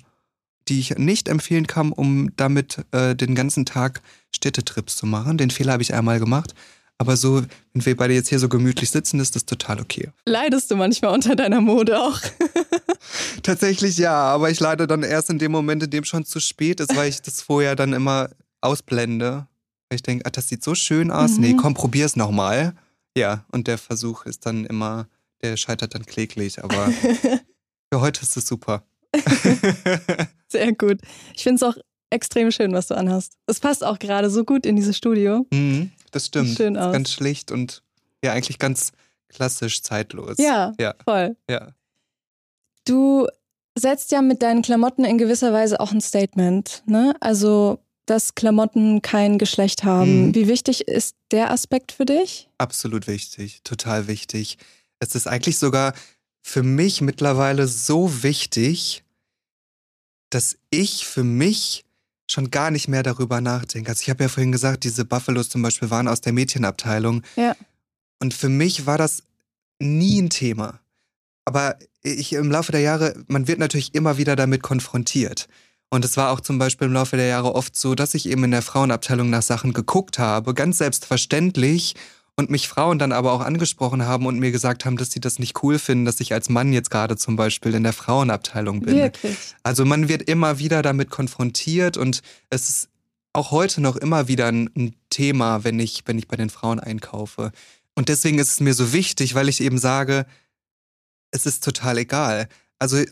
die 0.69 0.79
ich 0.79 0.97
nicht 0.97 1.27
empfehlen 1.27 1.67
kann, 1.67 1.91
um 1.91 2.31
damit 2.37 2.85
äh, 2.91 3.15
den 3.15 3.35
ganzen 3.35 3.65
Tag 3.65 4.01
Städtetrips 4.33 4.95
zu 4.95 5.05
machen. 5.05 5.37
Den 5.37 5.49
Fehler 5.49 5.73
habe 5.73 5.83
ich 5.83 5.93
einmal 5.93 6.19
gemacht. 6.19 6.53
Aber 7.01 7.15
so, 7.15 7.41
wenn 7.73 7.85
wir 7.85 7.95
beide 7.95 8.13
jetzt 8.13 8.27
hier 8.27 8.39
so 8.39 8.49
gemütlich 8.49 8.89
sitzen, 8.89 9.21
ist 9.21 9.33
das 9.35 9.45
total 9.45 9.79
okay. 9.79 10.09
Leidest 10.25 10.69
du 10.69 10.75
manchmal 10.75 11.13
unter 11.13 11.35
deiner 11.35 11.61
Mode 11.61 11.97
auch? 11.97 12.19
Tatsächlich 13.43 13.97
ja, 13.97 14.13
aber 14.13 14.49
ich 14.49 14.59
leide 14.59 14.85
dann 14.85 15.03
erst 15.03 15.29
in 15.29 15.39
dem 15.39 15.51
Moment, 15.51 15.81
in 15.81 15.89
dem 15.89 16.03
schon 16.03 16.25
zu 16.25 16.41
spät 16.41 16.81
ist, 16.81 16.95
weil 16.95 17.07
ich 17.07 17.21
das 17.21 17.41
vorher 17.41 17.77
dann 17.77 17.93
immer 17.93 18.29
ausblende. 18.59 19.47
Ich 19.91 20.03
denke, 20.03 20.25
ah, 20.25 20.29
das 20.29 20.49
sieht 20.49 20.61
so 20.61 20.75
schön 20.75 21.09
aus. 21.09 21.31
Mhm. 21.31 21.41
Nee, 21.41 21.55
komm, 21.55 21.73
probier's 21.73 22.17
nochmal. 22.17 22.73
Ja, 23.15 23.45
und 23.51 23.67
der 23.67 23.77
Versuch 23.77 24.25
ist 24.25 24.45
dann 24.45 24.65
immer, 24.65 25.07
der 25.41 25.55
scheitert 25.55 25.95
dann 25.95 26.05
kläglich. 26.05 26.61
Aber 26.61 26.91
für 27.93 28.01
heute 28.01 28.21
ist 28.23 28.35
es 28.35 28.45
super. 28.45 28.83
Sehr 30.47 30.73
gut. 30.73 30.99
Ich 31.35 31.43
finde 31.43 31.55
es 31.55 31.63
auch 31.63 31.77
extrem 32.09 32.51
schön, 32.51 32.73
was 32.73 32.87
du 32.87 32.95
anhast. 32.95 33.37
Es 33.47 33.59
passt 33.59 33.83
auch 33.83 33.99
gerade 33.99 34.29
so 34.29 34.43
gut 34.43 34.65
in 34.65 34.75
dieses 34.75 34.97
Studio. 34.97 35.45
Mhm, 35.51 35.91
das 36.11 36.27
stimmt. 36.27 36.57
Schön 36.57 36.77
aus. 36.77 36.93
Ganz 36.93 37.11
schlicht 37.11 37.51
und 37.51 37.83
ja, 38.23 38.33
eigentlich 38.33 38.59
ganz 38.59 38.91
klassisch 39.29 39.81
zeitlos. 39.81 40.37
Ja, 40.37 40.73
ja, 40.79 40.95
voll. 41.03 41.35
Ja. 41.49 41.73
Du 42.85 43.27
setzt 43.77 44.11
ja 44.11 44.21
mit 44.21 44.41
deinen 44.41 44.61
Klamotten 44.61 45.05
in 45.05 45.17
gewisser 45.17 45.53
Weise 45.53 45.79
auch 45.79 45.91
ein 45.91 46.01
Statement, 46.01 46.83
ne? 46.85 47.13
Also, 47.19 47.79
dass 48.05 48.33
Klamotten 48.35 49.01
kein 49.01 49.37
Geschlecht 49.37 49.83
haben. 49.83 50.27
Mhm. 50.27 50.35
Wie 50.35 50.47
wichtig 50.47 50.87
ist 50.87 51.15
der 51.31 51.51
Aspekt 51.51 51.91
für 51.91 52.05
dich? 52.05 52.49
Absolut 52.57 53.07
wichtig, 53.07 53.61
total 53.63 54.07
wichtig. 54.07 54.57
Es 54.99 55.15
ist 55.15 55.27
eigentlich 55.27 55.57
sogar 55.59 55.93
für 56.41 56.63
mich 56.63 57.01
mittlerweile 57.01 57.67
so 57.67 58.23
wichtig, 58.23 59.03
dass 60.29 60.57
ich 60.69 61.05
für 61.05 61.23
mich 61.23 61.85
schon 62.27 62.51
gar 62.51 62.71
nicht 62.71 62.87
mehr 62.87 63.03
darüber 63.03 63.41
nachdenke. 63.41 63.89
Also 63.89 64.01
ich 64.03 64.09
habe 64.09 64.23
ja 64.23 64.29
vorhin 64.29 64.51
gesagt, 64.51 64.83
diese 64.83 65.05
Buffalos 65.05 65.49
zum 65.49 65.61
Beispiel 65.61 65.89
waren 65.89 66.07
aus 66.07 66.21
der 66.21 66.33
Mädchenabteilung. 66.33 67.23
Ja. 67.35 67.55
Und 68.19 68.33
für 68.33 68.49
mich 68.49 68.85
war 68.85 68.97
das 68.97 69.23
nie 69.79 70.21
ein 70.21 70.29
Thema. 70.29 70.79
Aber 71.45 71.77
ich 72.03 72.33
im 72.33 72.51
Laufe 72.51 72.71
der 72.71 72.81
Jahre, 72.81 73.15
man 73.27 73.47
wird 73.47 73.59
natürlich 73.59 73.95
immer 73.95 74.17
wieder 74.17 74.35
damit 74.35 74.61
konfrontiert. 74.61 75.47
Und 75.89 76.05
es 76.05 76.17
war 76.17 76.31
auch 76.31 76.39
zum 76.39 76.59
Beispiel 76.59 76.87
im 76.87 76.93
Laufe 76.93 77.17
der 77.17 77.25
Jahre 77.25 77.55
oft 77.55 77.75
so, 77.75 77.95
dass 77.95 78.13
ich 78.13 78.29
eben 78.29 78.43
in 78.43 78.51
der 78.51 78.61
Frauenabteilung 78.61 79.29
nach 79.29 79.41
Sachen 79.41 79.73
geguckt 79.73 80.19
habe, 80.19 80.53
ganz 80.53 80.77
selbstverständlich 80.77 81.95
und 82.39 82.49
mich 82.49 82.69
Frauen 82.69 82.99
dann 82.99 83.11
aber 83.11 83.33
auch 83.33 83.41
angesprochen 83.41 84.05
haben 84.05 84.25
und 84.25 84.39
mir 84.39 84.53
gesagt 84.53 84.85
haben, 84.85 84.95
dass 84.95 85.11
sie 85.11 85.19
das 85.19 85.39
nicht 85.39 85.61
cool 85.61 85.77
finden, 85.77 86.05
dass 86.05 86.21
ich 86.21 86.31
als 86.31 86.47
Mann 86.47 86.71
jetzt 86.71 86.89
gerade 86.89 87.17
zum 87.17 87.35
Beispiel 87.35 87.73
in 87.75 87.83
der 87.83 87.91
Frauenabteilung 87.91 88.79
bin. 88.79 88.95
Wirklich? 88.95 89.35
Also 89.61 89.83
man 89.83 90.07
wird 90.07 90.21
immer 90.21 90.57
wieder 90.57 90.81
damit 90.81 91.09
konfrontiert 91.09 91.97
und 91.97 92.21
es 92.49 92.69
ist 92.69 92.89
auch 93.33 93.51
heute 93.51 93.81
noch 93.81 93.97
immer 93.97 94.29
wieder 94.29 94.47
ein, 94.47 94.95
Thema, 95.09 95.65
wenn 95.65 95.79
ich, 95.81 96.03
wenn 96.05 96.17
ich 96.17 96.29
bei 96.29 96.37
den 96.37 96.49
Frauen 96.49 96.79
einkaufe. 96.79 97.51
Und 97.93 98.07
deswegen 98.07 98.39
ist 98.39 98.51
es 98.51 98.59
mir 98.61 98.73
so 98.73 98.93
wichtig, 98.93 99.35
weil 99.35 99.49
ich 99.49 99.59
eben 99.59 99.77
sage, 99.77 100.25
es 101.31 101.45
ist 101.45 101.61
total 101.61 101.97
egal. 101.97 102.47
Also 102.77 103.03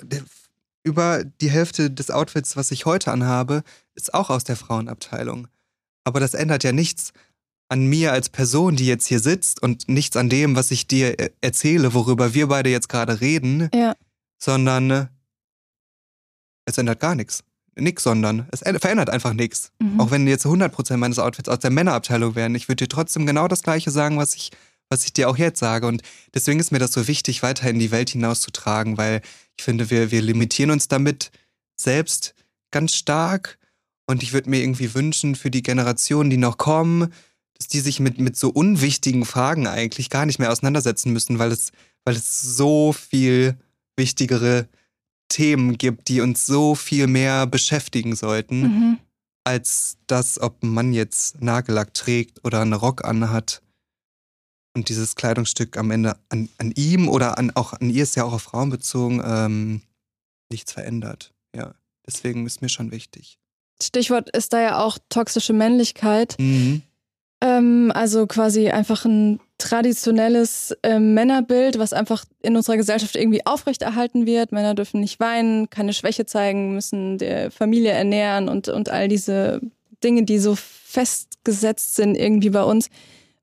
über 0.83 1.25
die 1.41 1.49
Hälfte 1.49 1.91
des 1.91 2.11
Outfits, 2.11 2.55
was 2.55 2.71
ich 2.71 2.85
heute 2.85 3.11
anhabe, 3.11 3.63
ist 3.93 4.13
auch 4.13 4.29
aus 4.29 4.45
der 4.45 4.55
Frauenabteilung. 4.55 5.49
Aber 6.05 6.21
das 6.21 6.33
ändert 6.33 6.63
ja 6.63 6.71
nichts 6.71 7.11
an 7.69 7.86
mir 7.86 8.13
als 8.13 8.30
Person, 8.30 8.75
die 8.75 8.86
jetzt 8.86 9.08
hier 9.08 9.19
sitzt 9.19 9.62
und 9.62 9.89
nichts 9.89 10.15
an 10.15 10.30
dem, 10.30 10.56
was 10.56 10.71
ich 10.71 10.88
dir 10.88 11.19
äh, 11.19 11.30
erzähle, 11.41 11.93
worüber 11.93 12.34
wir 12.34 12.47
beide 12.47 12.69
jetzt 12.69 12.89
gerade 12.89 13.19
reden, 13.19 13.69
ja. 13.73 13.95
sondern 14.38 14.91
äh, 14.91 15.06
es 16.65 16.77
ändert 16.77 16.99
gar 16.99 17.15
nichts. 17.15 17.43
Nix, 17.80 18.03
sondern 18.03 18.47
es 18.51 18.62
verändert 18.62 19.10
einfach 19.10 19.34
nichts. 19.34 19.71
Mhm. 19.80 19.99
Auch 19.99 20.10
wenn 20.10 20.27
jetzt 20.27 20.45
100% 20.45 20.97
meines 20.97 21.19
Outfits 21.19 21.47
aus 21.47 21.60
der 21.60 21.69
Männerabteilung 21.69 22.36
wären, 22.36 22.56
ich 22.56 22.67
würde 22.67 22.86
dir 22.86 22.89
trotzdem 22.89 23.25
genau 23.27 23.47
das 23.47 23.62
Gleiche 23.62 23.91
sagen, 23.91 24.17
was 24.17 24.34
ich, 24.34 24.51
was 24.89 25.06
ich 25.06 25.13
dir 25.13 25.30
auch 25.30 25.38
jetzt 25.38 25.60
sage. 25.60 25.86
Und 25.86 26.01
deswegen 26.34 26.60
ist 26.60 26.71
mir 26.71 26.80
das 26.80 26.91
so 26.91 27.08
wichtig, 27.08 27.43
weiter 27.43 27.69
in 27.69 27.77
die 27.77 27.91
Welt 27.91 28.10
hinauszutragen, 28.10 28.97
weil 28.97 29.21
ich 29.58 29.63
finde, 29.63 29.91
wir, 29.91 30.10
wir 30.10 30.23
limitieren 30.23 30.71
uns 30.71 30.88
damit 30.88 31.32
selbst 31.75 32.34
ganz 32.71 32.95
stark. 32.95 33.60
Und 34.08 34.23
ich 34.23 34.34
würde 34.34 34.49
mir 34.49 34.62
irgendwie 34.62 34.95
wünschen 34.95 35.36
für 35.36 35.51
die 35.51 35.63
Generationen, 35.63 36.30
die 36.30 36.38
noch 36.38 36.58
kommen, 36.58 37.13
dass 37.57 37.67
die 37.67 37.79
sich 37.79 37.99
mit, 37.99 38.19
mit 38.19 38.37
so 38.37 38.49
unwichtigen 38.49 39.25
Fragen 39.25 39.67
eigentlich 39.67 40.09
gar 40.09 40.25
nicht 40.25 40.39
mehr 40.39 40.51
auseinandersetzen 40.51 41.11
müssen, 41.11 41.39
weil 41.39 41.51
es, 41.51 41.71
weil 42.05 42.15
es 42.15 42.41
so 42.41 42.93
viel 42.93 43.57
wichtigere 43.97 44.67
Themen 45.29 45.77
gibt, 45.77 46.07
die 46.07 46.21
uns 46.21 46.45
so 46.45 46.75
viel 46.75 47.07
mehr 47.07 47.47
beschäftigen 47.47 48.15
sollten, 48.15 48.61
mhm. 48.61 48.99
als 49.43 49.97
das, 50.07 50.39
ob 50.39 50.63
ein 50.63 50.69
Mann 50.69 50.93
jetzt 50.93 51.41
Nagellack 51.41 51.93
trägt 51.93 52.45
oder 52.45 52.61
einen 52.61 52.73
Rock 52.73 53.03
anhat 53.03 53.61
und 54.75 54.89
dieses 54.89 55.15
Kleidungsstück 55.15 55.75
am 55.77 55.89
Ende 55.89 56.17
an, 56.29 56.49
an 56.59 56.71
ihm 56.75 57.09
oder 57.09 57.37
an, 57.39 57.51
auch 57.55 57.73
an 57.73 57.89
ihr 57.89 58.03
ist 58.03 58.15
ja 58.15 58.23
auch 58.23 58.33
auf 58.33 58.43
Frauen 58.43 58.69
bezogen, 58.69 59.21
ähm, 59.25 59.81
nichts 60.51 60.71
verändert. 60.71 61.33
Ja, 61.55 61.73
deswegen 62.05 62.45
ist 62.45 62.61
mir 62.61 62.69
schon 62.69 62.91
wichtig. 62.91 63.39
Stichwort 63.81 64.29
ist 64.29 64.53
da 64.53 64.61
ja 64.61 64.79
auch 64.79 64.97
toxische 65.09 65.53
Männlichkeit. 65.53 66.35
Mhm 66.39 66.83
Ähm, 67.41 67.91
also 67.93 68.26
quasi 68.26 68.69
einfach 68.69 69.06
ein 69.06 69.39
traditionelles 69.58 70.76
äh, 70.84 71.00
Männerbild, 71.00 71.80
was 71.80 71.93
einfach 71.93 72.26
in 72.41 72.56
unserer 72.56 72.78
Gesellschaft 72.78 73.15
irgendwie 73.15 73.45
aufrechterhalten 73.45 74.26
wird. 74.26 74.52
Männer 74.52 74.76
dürfen 74.76 75.02
nicht 75.02 75.19
weinen, 75.19 75.69
keine 75.69 75.93
Schwäche 75.93 76.26
zeigen, 76.26 76.73
müssen 76.73 77.17
der 77.17 77.52
Familie 77.52 77.91
ernähren 77.91 78.50
und, 78.50 78.69
und 78.69 78.89
all 78.89 79.08
diese 79.08 79.62
Dinge, 80.04 80.23
die 80.23 80.39
so 80.39 80.56
festgesetzt 80.56 81.95
sind 81.95 82.15
irgendwie 82.15 82.50
bei 82.50 82.63
uns. 82.63 82.89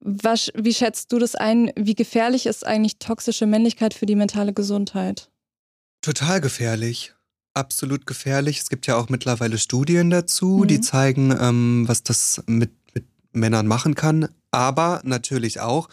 Was, 0.00 0.50
wie 0.54 0.74
schätzt 0.74 1.12
du 1.12 1.18
das 1.18 1.34
ein? 1.34 1.72
Wie 1.76 1.94
gefährlich 1.94 2.46
ist 2.46 2.66
eigentlich 2.66 2.98
toxische 2.98 3.46
Männlichkeit 3.46 3.94
für 3.94 4.06
die 4.06 4.16
mentale 4.16 4.52
Gesundheit? 4.52 5.30
Total 6.02 6.40
gefährlich. 6.40 7.14
Absolut 7.54 8.06
gefährlich. 8.06 8.60
Es 8.60 8.68
gibt 8.68 8.86
ja 8.86 8.96
auch 8.96 9.08
mittlerweile 9.08 9.58
Studien 9.58 10.10
dazu, 10.10 10.58
mhm. 10.58 10.68
die 10.68 10.80
zeigen, 10.80 11.36
ähm, 11.40 11.84
was 11.86 12.02
das 12.02 12.42
mit, 12.46 12.72
mit 12.72 12.83
Männern 13.34 13.66
machen 13.66 13.94
kann. 13.94 14.28
Aber 14.50 15.00
natürlich 15.04 15.60
auch, 15.60 15.88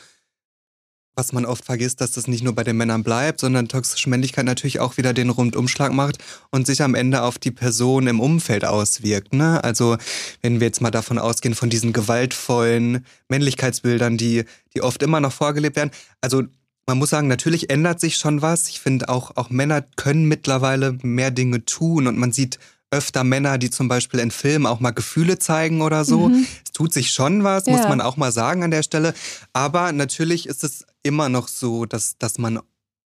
was 1.15 1.33
man 1.33 1.45
oft 1.45 1.65
vergisst, 1.65 1.99
dass 1.99 2.13
das 2.13 2.27
nicht 2.27 2.43
nur 2.43 2.55
bei 2.55 2.63
den 2.63 2.77
Männern 2.77 3.03
bleibt, 3.03 3.39
sondern 3.39 3.67
toxische 3.67 4.09
Männlichkeit 4.09 4.45
natürlich 4.45 4.79
auch 4.79 4.97
wieder 4.97 5.13
den 5.13 5.29
Rundumschlag 5.29 5.91
macht 5.91 6.17
und 6.51 6.65
sich 6.65 6.81
am 6.81 6.95
Ende 6.95 7.23
auf 7.23 7.37
die 7.37 7.51
Person 7.51 8.07
im 8.07 8.19
Umfeld 8.19 8.65
auswirkt. 8.65 9.33
Ne? 9.33 9.63
Also 9.63 9.97
wenn 10.41 10.59
wir 10.59 10.67
jetzt 10.67 10.81
mal 10.81 10.91
davon 10.91 11.19
ausgehen, 11.19 11.53
von 11.53 11.69
diesen 11.69 11.91
gewaltvollen 11.91 13.05
Männlichkeitsbildern, 13.27 14.17
die, 14.17 14.45
die 14.73 14.81
oft 14.81 15.03
immer 15.03 15.19
noch 15.19 15.33
vorgelebt 15.33 15.75
werden. 15.75 15.91
Also 16.21 16.43
man 16.87 16.97
muss 16.97 17.09
sagen, 17.09 17.27
natürlich 17.27 17.69
ändert 17.69 17.99
sich 17.99 18.17
schon 18.17 18.41
was. 18.41 18.69
Ich 18.69 18.79
finde 18.79 19.09
auch, 19.09 19.35
auch 19.35 19.49
Männer 19.49 19.81
können 19.81 20.25
mittlerweile 20.25 20.97
mehr 21.03 21.31
Dinge 21.31 21.65
tun 21.65 22.07
und 22.07 22.17
man 22.17 22.31
sieht 22.31 22.57
öfter 22.91 23.23
Männer, 23.23 23.57
die 23.57 23.69
zum 23.69 23.87
Beispiel 23.87 24.19
in 24.19 24.31
Filmen 24.31 24.65
auch 24.65 24.79
mal 24.79 24.91
Gefühle 24.91 25.39
zeigen 25.39 25.81
oder 25.81 26.05
so. 26.05 26.29
Mhm. 26.29 26.45
Es 26.63 26.71
tut 26.71 26.93
sich 26.93 27.11
schon 27.11 27.43
was, 27.43 27.65
ja. 27.65 27.73
muss 27.73 27.87
man 27.87 28.01
auch 28.01 28.17
mal 28.17 28.31
sagen 28.31 28.63
an 28.63 28.71
der 28.71 28.83
Stelle. 28.83 29.13
Aber 29.53 29.91
natürlich 29.93 30.45
ist 30.45 30.63
es 30.63 30.85
immer 31.01 31.29
noch 31.29 31.47
so, 31.47 31.85
dass, 31.85 32.17
dass 32.17 32.37
man 32.37 32.59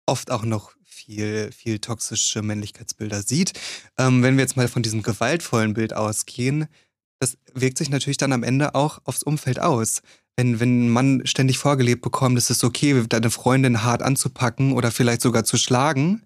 oft 0.06 0.32
auch 0.32 0.44
noch 0.44 0.72
viel, 0.84 1.52
viel 1.52 1.80
toxische 1.80 2.42
Männlichkeitsbilder 2.42 3.22
sieht. 3.22 3.54
Ähm, 3.98 4.24
wenn 4.24 4.36
wir 4.36 4.44
jetzt 4.44 4.58
mal 4.58 4.68
von 4.68 4.84
diesem 4.84 5.04
gewaltvollen 5.04 5.74
Bild 5.74 5.94
ausgehen, 5.94 6.68
das 7.20 7.38
wirkt 7.54 7.78
sich 7.78 7.90
natürlich 7.90 8.18
dann 8.18 8.34
am 8.34 8.44
Ende 8.44 8.76
auch 8.76 9.00
aufs 9.06 9.24
Umfeld 9.24 9.60
aus. 9.60 10.02
Wenn, 10.36 10.60
wenn 10.60 10.86
ein 10.86 10.90
Mann 10.90 11.22
ständig 11.26 11.58
vorgelebt 11.58 12.02
bekommt, 12.02 12.38
es 12.38 12.50
ist 12.50 12.64
okay, 12.64 13.04
deine 13.08 13.32
Freundin 13.32 13.84
hart 13.84 14.04
anzupacken 14.04 14.74
oder 14.74 14.92
vielleicht 14.92 15.22
sogar 15.22 15.44
zu 15.44 15.58
schlagen, 15.58 16.24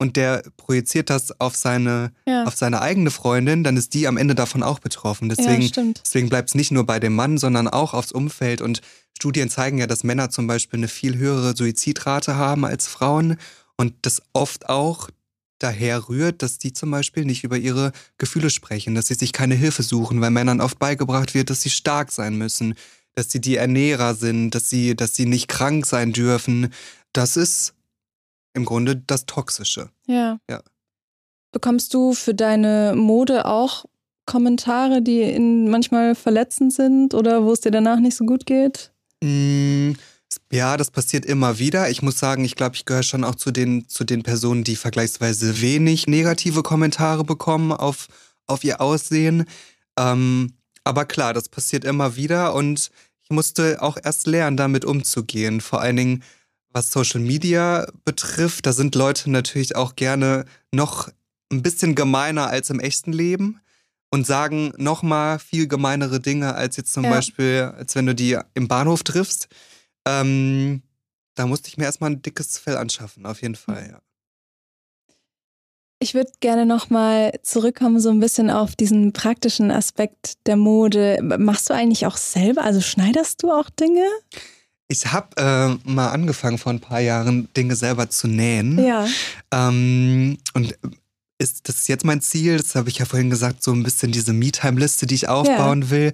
und 0.00 0.16
der 0.16 0.42
projiziert 0.56 1.10
das 1.10 1.38
auf 1.40 1.54
seine, 1.54 2.12
ja. 2.26 2.44
auf 2.44 2.56
seine 2.56 2.80
eigene 2.80 3.10
Freundin, 3.10 3.62
dann 3.62 3.76
ist 3.76 3.92
die 3.92 4.08
am 4.08 4.16
Ende 4.16 4.34
davon 4.34 4.62
auch 4.62 4.78
betroffen. 4.78 5.28
Deswegen, 5.28 5.60
ja, 5.60 5.92
deswegen 6.02 6.30
bleibt 6.30 6.48
es 6.48 6.54
nicht 6.54 6.70
nur 6.70 6.86
bei 6.86 6.98
dem 6.98 7.14
Mann, 7.14 7.36
sondern 7.36 7.68
auch 7.68 7.92
aufs 7.92 8.10
Umfeld. 8.10 8.62
Und 8.62 8.80
Studien 9.14 9.50
zeigen 9.50 9.76
ja, 9.76 9.86
dass 9.86 10.02
Männer 10.02 10.30
zum 10.30 10.46
Beispiel 10.46 10.80
eine 10.80 10.88
viel 10.88 11.18
höhere 11.18 11.54
Suizidrate 11.54 12.36
haben 12.36 12.64
als 12.64 12.86
Frauen 12.86 13.36
und 13.76 13.92
das 14.00 14.22
oft 14.32 14.70
auch 14.70 15.10
daher 15.58 16.08
rührt, 16.08 16.40
dass 16.40 16.56
die 16.56 16.72
zum 16.72 16.90
Beispiel 16.90 17.26
nicht 17.26 17.44
über 17.44 17.58
ihre 17.58 17.92
Gefühle 18.16 18.48
sprechen, 18.48 18.94
dass 18.94 19.08
sie 19.08 19.14
sich 19.14 19.34
keine 19.34 19.54
Hilfe 19.54 19.82
suchen, 19.82 20.22
weil 20.22 20.30
Männern 20.30 20.62
oft 20.62 20.78
beigebracht 20.78 21.34
wird, 21.34 21.50
dass 21.50 21.60
sie 21.60 21.68
stark 21.68 22.10
sein 22.10 22.36
müssen, 22.38 22.74
dass 23.14 23.30
sie 23.30 23.42
die 23.42 23.56
Ernährer 23.56 24.14
sind, 24.14 24.52
dass 24.52 24.70
sie, 24.70 24.96
dass 24.96 25.14
sie 25.14 25.26
nicht 25.26 25.48
krank 25.48 25.84
sein 25.84 26.14
dürfen. 26.14 26.72
Das 27.12 27.36
ist 27.36 27.74
im 28.54 28.64
Grunde 28.64 28.96
das 28.96 29.26
Toxische. 29.26 29.90
Ja. 30.06 30.38
ja. 30.48 30.62
Bekommst 31.52 31.94
du 31.94 32.14
für 32.14 32.34
deine 32.34 32.94
Mode 32.96 33.46
auch 33.46 33.84
Kommentare, 34.26 35.02
die 35.02 35.22
in 35.22 35.68
manchmal 35.70 36.14
verletzend 36.14 36.72
sind 36.72 37.14
oder 37.14 37.44
wo 37.44 37.52
es 37.52 37.60
dir 37.60 37.72
danach 37.72 37.98
nicht 37.98 38.16
so 38.16 38.24
gut 38.24 38.46
geht? 38.46 38.92
Mm, 39.22 39.92
ja, 40.52 40.76
das 40.76 40.90
passiert 40.90 41.26
immer 41.26 41.58
wieder. 41.58 41.90
Ich 41.90 42.02
muss 42.02 42.18
sagen, 42.18 42.44
ich 42.44 42.54
glaube, 42.54 42.76
ich 42.76 42.84
gehöre 42.84 43.02
schon 43.02 43.24
auch 43.24 43.34
zu 43.34 43.50
den, 43.50 43.88
zu 43.88 44.04
den 44.04 44.22
Personen, 44.22 44.62
die 44.62 44.76
vergleichsweise 44.76 45.60
wenig 45.60 46.06
negative 46.06 46.62
Kommentare 46.62 47.24
bekommen 47.24 47.72
auf, 47.72 48.08
auf 48.46 48.62
ihr 48.62 48.80
Aussehen. 48.80 49.46
Ähm, 49.98 50.54
aber 50.84 51.04
klar, 51.04 51.34
das 51.34 51.48
passiert 51.48 51.84
immer 51.84 52.16
wieder 52.16 52.54
und 52.54 52.90
ich 53.22 53.30
musste 53.30 53.82
auch 53.82 53.96
erst 54.02 54.26
lernen, 54.26 54.56
damit 54.56 54.84
umzugehen. 54.84 55.60
Vor 55.60 55.80
allen 55.80 55.96
Dingen, 55.96 56.22
was 56.72 56.90
Social 56.90 57.20
Media 57.20 57.86
betrifft, 58.04 58.66
da 58.66 58.72
sind 58.72 58.94
Leute 58.94 59.30
natürlich 59.30 59.76
auch 59.76 59.96
gerne 59.96 60.44
noch 60.72 61.08
ein 61.52 61.62
bisschen 61.62 61.94
gemeiner 61.94 62.48
als 62.48 62.70
im 62.70 62.80
echten 62.80 63.12
Leben 63.12 63.60
und 64.10 64.26
sagen 64.26 64.72
noch 64.76 65.02
mal 65.02 65.38
viel 65.38 65.68
gemeinere 65.68 66.20
Dinge 66.20 66.54
als 66.54 66.76
jetzt 66.76 66.92
zum 66.92 67.04
ja. 67.04 67.10
Beispiel, 67.10 67.72
als 67.76 67.94
wenn 67.94 68.06
du 68.06 68.14
die 68.14 68.38
im 68.54 68.68
Bahnhof 68.68 69.02
triffst. 69.02 69.48
Ähm, 70.06 70.82
da 71.34 71.46
musste 71.46 71.68
ich 71.68 71.76
mir 71.76 71.84
erstmal 71.84 72.10
ein 72.10 72.22
dickes 72.22 72.58
Fell 72.58 72.76
anschaffen, 72.76 73.26
auf 73.26 73.42
jeden 73.42 73.56
Fall, 73.56 73.88
ja. 73.92 74.00
Ich 76.02 76.14
würde 76.14 76.32
gerne 76.40 76.64
nochmal 76.64 77.32
zurückkommen, 77.42 78.00
so 78.00 78.08
ein 78.08 78.20
bisschen 78.20 78.48
auf 78.48 78.74
diesen 78.74 79.12
praktischen 79.12 79.70
Aspekt 79.70 80.46
der 80.46 80.56
Mode. 80.56 81.18
Machst 81.20 81.68
du 81.68 81.74
eigentlich 81.74 82.06
auch 82.06 82.16
selber? 82.16 82.64
Also 82.64 82.80
schneiderst 82.80 83.42
du 83.42 83.52
auch 83.52 83.68
Dinge? 83.68 84.06
Ich 84.90 85.12
habe 85.12 85.36
äh, 85.36 85.88
mal 85.88 86.08
angefangen 86.08 86.58
vor 86.58 86.72
ein 86.72 86.80
paar 86.80 86.98
Jahren 86.98 87.48
Dinge 87.56 87.76
selber 87.76 88.10
zu 88.10 88.26
nähen. 88.26 88.76
Ja. 88.76 89.06
Ähm, 89.52 90.36
und 90.52 90.76
ist 91.38 91.68
das 91.68 91.76
ist 91.76 91.88
jetzt 91.88 92.04
mein 92.04 92.20
Ziel, 92.20 92.56
das 92.56 92.74
habe 92.74 92.88
ich 92.88 92.98
ja 92.98 93.04
vorhin 93.04 93.30
gesagt, 93.30 93.62
so 93.62 93.72
ein 93.72 93.84
bisschen 93.84 94.10
diese 94.10 94.32
Me-Time-Liste, 94.32 95.06
die 95.06 95.14
ich 95.14 95.28
aufbauen 95.28 95.82
ja. 95.82 95.90
will, 95.90 96.12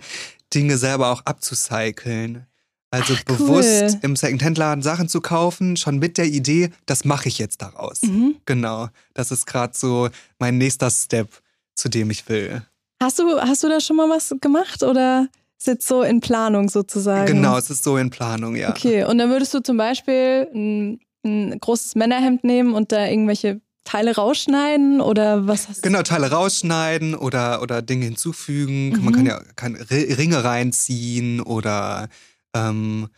Dinge 0.52 0.76
selber 0.76 1.10
auch 1.10 1.22
abzucyceln. 1.24 2.46
Also 2.90 3.14
Ach, 3.16 3.24
bewusst 3.24 3.94
cool. 3.94 3.98
im 4.02 4.14
Secondhand-Laden 4.14 4.82
Sachen 4.82 5.08
zu 5.08 5.22
kaufen, 5.22 5.78
schon 5.78 5.98
mit 5.98 6.18
der 6.18 6.26
Idee, 6.26 6.68
das 6.84 7.06
mache 7.06 7.28
ich 7.28 7.38
jetzt 7.38 7.62
daraus. 7.62 8.02
Mhm. 8.02 8.36
Genau. 8.44 8.90
Das 9.14 9.30
ist 9.30 9.46
gerade 9.46 9.72
so 9.74 10.10
mein 10.38 10.58
nächster 10.58 10.90
Step, 10.90 11.30
zu 11.74 11.88
dem 11.88 12.10
ich 12.10 12.28
will. 12.28 12.60
Hast 13.02 13.18
du, 13.18 13.40
hast 13.40 13.64
du 13.64 13.70
da 13.70 13.80
schon 13.80 13.96
mal 13.96 14.10
was 14.10 14.34
gemacht 14.38 14.82
oder? 14.82 15.28
Ist 15.58 15.66
jetzt 15.66 15.88
so 15.88 16.02
in 16.02 16.20
Planung 16.20 16.68
sozusagen. 16.68 17.26
Genau, 17.26 17.56
es 17.56 17.70
ist 17.70 17.82
so 17.82 17.96
in 17.96 18.10
Planung, 18.10 18.56
ja. 18.56 18.70
Okay, 18.70 19.04
und 19.04 19.18
dann 19.18 19.30
würdest 19.30 19.54
du 19.54 19.60
zum 19.60 19.76
Beispiel 19.76 20.48
ein, 20.54 21.00
ein 21.24 21.58
großes 21.58 21.94
Männerhemd 21.94 22.44
nehmen 22.44 22.74
und 22.74 22.92
da 22.92 23.06
irgendwelche 23.06 23.60
Teile 23.84 24.14
rausschneiden 24.16 25.00
oder 25.00 25.46
was 25.46 25.68
hast 25.68 25.78
du? 25.78 25.82
Genau, 25.88 26.02
Teile 26.02 26.30
rausschneiden 26.30 27.14
oder, 27.14 27.62
oder 27.62 27.80
Dinge 27.80 28.04
hinzufügen. 28.04 28.90
Mhm. 28.90 29.04
Man 29.04 29.14
kann 29.14 29.26
ja 29.26 29.40
kann 29.54 29.76
Ringe 29.76 30.44
reinziehen 30.44 31.40
oder 31.40 32.08
ähm, 32.54 33.08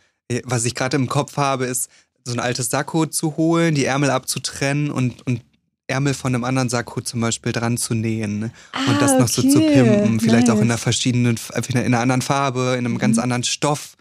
was 0.43 0.65
ich 0.65 0.75
gerade 0.75 0.95
im 0.95 1.07
Kopf 1.07 1.37
habe, 1.37 1.65
ist 1.65 1.89
so 2.23 2.33
ein 2.33 2.39
altes 2.39 2.69
Sakko 2.69 3.07
zu 3.07 3.35
holen, 3.35 3.75
die 3.75 3.85
Ärmel 3.85 4.11
abzutrennen 4.11 4.91
und, 4.91 5.25
und 5.25 5.41
Ärmel 5.89 6.13
von 6.13 6.33
einem 6.33 6.43
anderen 6.43 6.69
Sakko 6.69 7.01
zum 7.01 7.21
Beispiel 7.21 7.51
dran 7.51 7.77
zu 7.77 7.93
nähen 7.93 8.51
ah, 8.71 8.89
und 8.89 9.01
das 9.01 9.13
noch 9.13 9.29
okay. 9.29 9.41
so 9.41 9.49
zu 9.49 9.59
pimpen. 9.59 10.19
Vielleicht 10.19 10.47
nice. 10.47 10.55
auch 10.55 10.61
in 10.61 10.69
einer 10.69 10.77
verschiedenen, 10.77 11.37
in 11.67 11.77
einer 11.77 11.99
anderen 11.99 12.21
Farbe, 12.21 12.73
in 12.73 12.85
einem 12.85 12.93
mhm. 12.93 12.97
ganz 12.99 13.17
anderen 13.17 13.43
Stoff. 13.43 13.95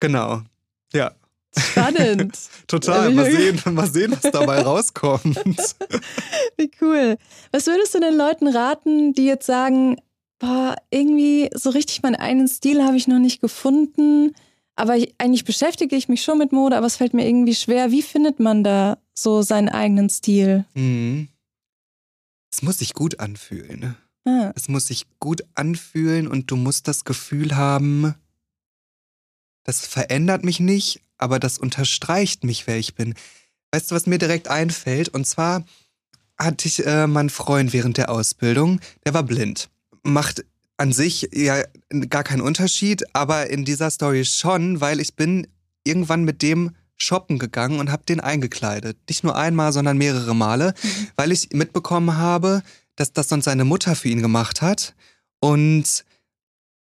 Genau. 0.00 0.42
Ja. 0.92 1.12
Spannend. 1.56 2.38
Total. 2.66 3.10
Mal 3.12 3.30
sehen, 3.30 3.60
mal 3.74 3.90
sehen, 3.90 4.16
was 4.20 4.30
dabei 4.30 4.62
rauskommt. 4.62 5.36
Wie 6.56 6.70
cool. 6.80 7.16
Was 7.52 7.66
würdest 7.66 7.94
du 7.94 8.00
den 8.00 8.16
Leuten 8.16 8.48
raten, 8.48 9.12
die 9.12 9.26
jetzt 9.26 9.46
sagen, 9.46 9.96
boah, 10.38 10.76
irgendwie 10.90 11.50
so 11.54 11.70
richtig 11.70 12.02
meinen 12.02 12.16
eigenen 12.16 12.48
Stil 12.48 12.82
habe 12.82 12.96
ich 12.96 13.08
noch 13.08 13.18
nicht 13.18 13.40
gefunden, 13.40 14.34
aber 14.76 14.96
ich, 14.96 15.14
eigentlich 15.18 15.44
beschäftige 15.44 15.94
ich 15.94 16.08
mich 16.08 16.22
schon 16.22 16.38
mit 16.38 16.52
Mode, 16.52 16.76
aber 16.76 16.86
es 16.86 16.96
fällt 16.96 17.14
mir 17.14 17.26
irgendwie 17.26 17.54
schwer. 17.54 17.90
Wie 17.90 18.02
findet 18.02 18.40
man 18.40 18.64
da 18.64 18.96
so 19.22 19.42
seinen 19.42 19.68
eigenen 19.68 20.08
Stil. 20.10 20.64
Mhm. 20.74 21.28
Es 22.52 22.62
muss 22.62 22.78
sich 22.78 22.94
gut 22.94 23.20
anfühlen. 23.20 23.96
Ah. 24.24 24.52
Es 24.54 24.68
muss 24.68 24.86
sich 24.86 25.06
gut 25.18 25.42
anfühlen 25.54 26.26
und 26.26 26.50
du 26.50 26.56
musst 26.56 26.88
das 26.88 27.04
Gefühl 27.04 27.56
haben, 27.56 28.14
das 29.64 29.86
verändert 29.86 30.44
mich 30.44 30.60
nicht, 30.60 31.00
aber 31.16 31.38
das 31.38 31.58
unterstreicht 31.58 32.44
mich, 32.44 32.66
wer 32.66 32.78
ich 32.78 32.94
bin. 32.94 33.14
Weißt 33.72 33.90
du, 33.90 33.94
was 33.94 34.06
mir 34.06 34.18
direkt 34.18 34.48
einfällt? 34.48 35.08
Und 35.10 35.26
zwar 35.26 35.64
hatte 36.38 36.66
ich 36.66 36.84
äh, 36.84 37.06
meinen 37.06 37.30
Freund 37.30 37.72
während 37.72 37.98
der 37.98 38.10
Ausbildung, 38.10 38.80
der 39.04 39.14
war 39.14 39.22
blind. 39.22 39.68
Macht 40.02 40.44
an 40.76 40.92
sich 40.92 41.28
ja 41.32 41.62
gar 42.08 42.24
keinen 42.24 42.40
Unterschied, 42.40 43.04
aber 43.14 43.50
in 43.50 43.66
dieser 43.66 43.90
Story 43.90 44.24
schon, 44.24 44.80
weil 44.80 44.98
ich 44.98 45.14
bin 45.14 45.46
irgendwann 45.84 46.24
mit 46.24 46.40
dem 46.40 46.74
shoppen 47.02 47.38
gegangen 47.38 47.78
und 47.78 47.90
habe 47.90 48.04
den 48.04 48.20
eingekleidet. 48.20 48.98
Nicht 49.08 49.24
nur 49.24 49.36
einmal, 49.36 49.72
sondern 49.72 49.98
mehrere 49.98 50.34
Male, 50.34 50.74
mhm. 50.82 51.08
weil 51.16 51.32
ich 51.32 51.50
mitbekommen 51.52 52.16
habe, 52.16 52.62
dass 52.96 53.12
das 53.12 53.28
sonst 53.28 53.46
seine 53.46 53.64
Mutter 53.64 53.96
für 53.96 54.08
ihn 54.08 54.22
gemacht 54.22 54.62
hat 54.62 54.94
und 55.40 56.04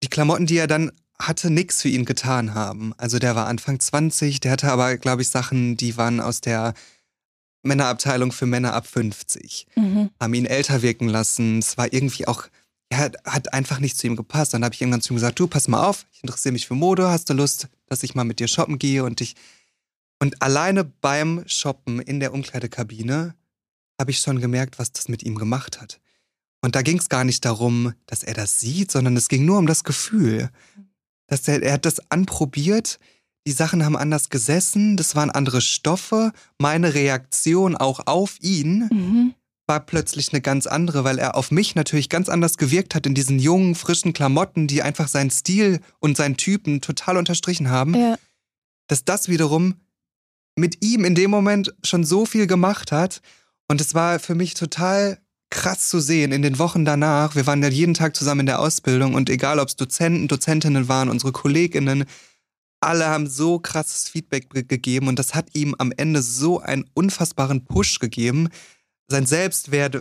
die 0.03 0.07
Klamotten, 0.09 0.45
die 0.45 0.57
er 0.57 0.67
dann 0.67 0.91
hatte, 1.19 1.49
nichts 1.49 1.81
für 1.81 1.89
ihn 1.89 2.05
getan 2.05 2.53
haben. 2.53 2.93
Also 2.97 3.19
der 3.19 3.35
war 3.35 3.47
Anfang 3.47 3.79
20, 3.79 4.39
der 4.39 4.51
hatte 4.51 4.71
aber, 4.71 4.97
glaube 4.97 5.23
ich, 5.23 5.29
Sachen, 5.29 5.75
die 5.75 5.97
waren 5.97 6.19
aus 6.19 6.41
der 6.41 6.73
Männerabteilung 7.63 8.31
für 8.31 8.45
Männer 8.45 8.73
ab 8.73 8.87
50. 8.87 9.67
Mhm. 9.75 10.11
Haben 10.19 10.33
ihn 10.35 10.45
älter 10.45 10.83
wirken 10.83 11.09
lassen. 11.09 11.59
Es 11.59 11.77
war 11.77 11.91
irgendwie 11.91 12.27
auch 12.27 12.47
ja, 12.91 13.09
hat 13.25 13.53
einfach 13.53 13.79
nicht 13.79 13.97
zu 13.97 14.07
ihm 14.07 14.15
gepasst. 14.15 14.53
Dann 14.53 14.63
habe 14.63 14.73
ich 14.73 14.81
irgendwann 14.81 15.01
zu 15.01 15.13
ihm 15.13 15.17
gesagt, 15.17 15.39
du, 15.39 15.47
pass 15.47 15.67
mal 15.67 15.85
auf, 15.85 16.05
ich 16.13 16.23
interessiere 16.23 16.53
mich 16.53 16.67
für 16.67 16.75
Mode, 16.75 17.09
hast 17.09 17.29
du 17.29 17.33
Lust, 17.33 17.67
dass 17.87 18.03
ich 18.03 18.15
mal 18.15 18.23
mit 18.23 18.39
dir 18.39 18.47
shoppen 18.47 18.79
gehe 18.79 19.03
und 19.03 19.19
ich 19.21 19.35
und 20.19 20.41
alleine 20.41 20.83
beim 20.83 21.43
Shoppen 21.47 21.99
in 21.99 22.19
der 22.19 22.33
Umkleidekabine 22.33 23.35
habe 23.99 24.11
ich 24.11 24.19
schon 24.19 24.39
gemerkt, 24.39 24.79
was 24.79 24.91
das 24.91 25.09
mit 25.09 25.23
ihm 25.23 25.35
gemacht 25.35 25.81
hat. 25.81 25.99
Und 26.61 26.75
da 26.75 26.81
ging 26.81 26.97
es 26.97 27.09
gar 27.09 27.23
nicht 27.23 27.45
darum, 27.45 27.93
dass 28.07 28.23
er 28.23 28.33
das 28.33 28.59
sieht, 28.59 28.91
sondern 28.91 29.15
es 29.15 29.29
ging 29.29 29.45
nur 29.45 29.59
um 29.59 29.67
das 29.67 29.83
Gefühl. 29.83 30.49
Dass 31.27 31.47
er, 31.47 31.61
er 31.61 31.73
hat 31.73 31.85
das 31.85 32.11
anprobiert, 32.11 32.99
die 33.45 33.53
Sachen 33.53 33.85
haben 33.85 33.95
anders 33.95 34.29
gesessen, 34.29 34.97
das 34.97 35.15
waren 35.15 35.31
andere 35.31 35.61
Stoffe. 35.61 36.33
Meine 36.59 36.93
Reaktion 36.93 37.77
auch 37.77 38.01
auf 38.05 38.37
ihn 38.41 38.89
mhm. 38.91 39.33
war 39.67 39.79
plötzlich 39.79 40.33
eine 40.33 40.41
ganz 40.41 40.67
andere, 40.67 41.03
weil 41.03 41.19
er 41.19 41.35
auf 41.35 41.51
mich 41.51 41.75
natürlich 41.75 42.09
ganz 42.09 42.27
anders 42.27 42.57
gewirkt 42.57 42.93
hat 42.93 43.05
in 43.05 43.13
diesen 43.13 43.39
jungen, 43.39 43.75
frischen 43.75 44.11
Klamotten, 44.13 44.67
die 44.67 44.81
einfach 44.81 45.07
seinen 45.07 45.29
Stil 45.29 45.79
und 45.99 46.17
seinen 46.17 46.37
Typen 46.37 46.81
total 46.81 47.17
unterstrichen 47.17 47.69
haben. 47.69 47.93
Ja. 47.93 48.17
Dass 48.87 49.05
das 49.05 49.29
wiederum 49.29 49.75
mit 50.57 50.83
ihm 50.83 51.05
in 51.05 51.15
dem 51.15 51.31
Moment 51.31 51.73
schon 51.83 52.03
so 52.03 52.25
viel 52.25 52.47
gemacht 52.47 52.91
hat. 52.91 53.21
Und 53.67 53.79
es 53.79 53.93
war 53.93 54.19
für 54.19 54.35
mich 54.35 54.53
total 54.53 55.19
krass 55.49 55.87
zu 55.87 55.99
sehen 55.99 56.31
in 56.31 56.41
den 56.41 56.59
Wochen 56.59 56.83
danach. 56.83 57.35
Wir 57.35 57.47
waren 57.47 57.63
ja 57.63 57.69
jeden 57.69 57.93
Tag 57.93 58.15
zusammen 58.15 58.41
in 58.41 58.45
der 58.47 58.59
Ausbildung 58.59 59.13
und 59.13 59.29
egal 59.29 59.59
ob 59.59 59.69
es 59.69 59.75
Dozenten, 59.75 60.27
Dozentinnen 60.27 60.89
waren, 60.89 61.09
unsere 61.09 61.31
Kolleginnen, 61.31 62.05
alle 62.79 63.07
haben 63.07 63.27
so 63.27 63.59
krasses 63.59 64.09
Feedback 64.09 64.49
gegeben 64.67 65.07
und 65.07 65.17
das 65.17 65.33
hat 65.33 65.55
ihm 65.55 65.75
am 65.77 65.91
Ende 65.95 66.21
so 66.21 66.59
einen 66.59 66.85
unfassbaren 66.93 67.65
Push 67.65 67.99
gegeben. 67.99 68.49
Sein 69.07 69.25
Selbstwert, 69.25 69.99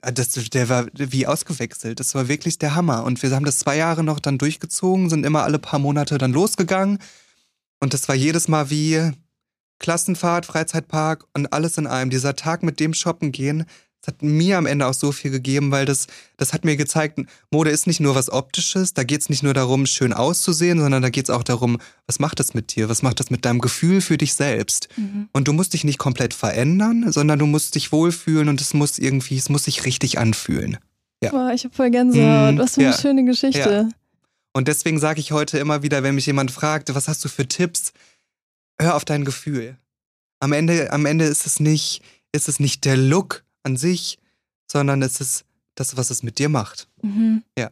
das, 0.00 0.30
der 0.30 0.68
war 0.68 0.86
wie 0.94 1.26
ausgewechselt. 1.26 2.00
Das 2.00 2.14
war 2.14 2.28
wirklich 2.28 2.58
der 2.58 2.74
Hammer. 2.74 3.04
Und 3.04 3.22
wir 3.22 3.30
haben 3.30 3.44
das 3.44 3.58
zwei 3.58 3.76
Jahre 3.76 4.02
noch 4.02 4.20
dann 4.20 4.38
durchgezogen, 4.38 5.10
sind 5.10 5.26
immer 5.26 5.44
alle 5.44 5.58
paar 5.58 5.78
Monate 5.78 6.18
dann 6.18 6.32
losgegangen. 6.32 6.98
Und 7.80 7.94
das 7.94 8.08
war 8.08 8.14
jedes 8.14 8.48
Mal 8.48 8.70
wie, 8.70 9.12
Klassenfahrt, 9.78 10.46
Freizeitpark 10.46 11.24
und 11.34 11.52
alles 11.52 11.78
in 11.78 11.86
einem. 11.86 12.10
Dieser 12.10 12.36
Tag 12.36 12.62
mit 12.62 12.80
dem 12.80 12.94
Shoppen 12.94 13.32
gehen, 13.32 13.64
das 14.00 14.14
hat 14.14 14.22
mir 14.22 14.58
am 14.58 14.66
Ende 14.66 14.86
auch 14.86 14.94
so 14.94 15.10
viel 15.10 15.30
gegeben, 15.30 15.70
weil 15.70 15.84
das, 15.84 16.06
das 16.36 16.52
hat 16.52 16.64
mir 16.64 16.76
gezeigt, 16.76 17.18
Mode 17.50 17.70
ist 17.70 17.86
nicht 17.86 18.00
nur 18.00 18.14
was 18.14 18.30
Optisches, 18.30 18.94
da 18.94 19.02
geht 19.02 19.22
es 19.22 19.28
nicht 19.28 19.42
nur 19.42 19.54
darum, 19.54 19.86
schön 19.86 20.12
auszusehen, 20.12 20.78
sondern 20.78 21.02
da 21.02 21.10
geht 21.10 21.24
es 21.24 21.30
auch 21.30 21.42
darum, 21.42 21.78
was 22.06 22.20
macht 22.20 22.38
das 22.38 22.54
mit 22.54 22.76
dir? 22.76 22.88
Was 22.88 23.02
macht 23.02 23.18
das 23.18 23.30
mit 23.30 23.44
deinem 23.44 23.60
Gefühl 23.60 24.00
für 24.00 24.16
dich 24.16 24.34
selbst? 24.34 24.88
Mhm. 24.96 25.28
Und 25.32 25.48
du 25.48 25.52
musst 25.52 25.74
dich 25.74 25.84
nicht 25.84 25.98
komplett 25.98 26.32
verändern, 26.32 27.10
sondern 27.10 27.38
du 27.38 27.46
musst 27.46 27.74
dich 27.74 27.90
wohlfühlen 27.90 28.48
und 28.48 28.60
es 28.60 28.72
muss 28.72 28.98
irgendwie, 28.98 29.36
es 29.36 29.48
muss 29.48 29.64
sich 29.64 29.84
richtig 29.84 30.18
anfühlen. 30.18 30.78
Ja. 31.22 31.30
Boah, 31.30 31.50
ich 31.52 31.64
habe 31.64 31.74
voll 31.74 31.90
Gänsehaut. 31.90 32.54
Mhm. 32.54 32.58
Was 32.58 32.74
für 32.74 32.82
eine 32.82 32.90
ja. 32.90 32.96
schöne 32.96 33.24
Geschichte. 33.24 33.88
Ja. 33.88 33.88
Und 34.52 34.68
deswegen 34.68 34.98
sage 35.00 35.20
ich 35.20 35.32
heute 35.32 35.58
immer 35.58 35.82
wieder, 35.82 36.02
wenn 36.02 36.14
mich 36.14 36.26
jemand 36.26 36.50
fragt, 36.50 36.94
was 36.94 37.08
hast 37.08 37.24
du 37.24 37.28
für 37.28 37.46
Tipps? 37.46 37.92
Hör 38.80 38.96
auf 38.96 39.04
dein 39.04 39.24
Gefühl. 39.24 39.76
Am 40.40 40.52
Ende, 40.52 40.92
am 40.92 41.06
Ende 41.06 41.24
ist 41.24 41.46
es 41.46 41.60
nicht, 41.60 42.02
ist 42.32 42.48
es 42.48 42.60
nicht 42.60 42.84
der 42.84 42.96
Look 42.96 43.44
an 43.62 43.76
sich, 43.76 44.18
sondern 44.70 45.02
es 45.02 45.20
ist 45.20 45.44
das, 45.74 45.96
was 45.96 46.10
es 46.10 46.22
mit 46.22 46.38
dir 46.38 46.48
macht. 46.48 46.88
Mhm. 47.02 47.42
Ja. 47.58 47.70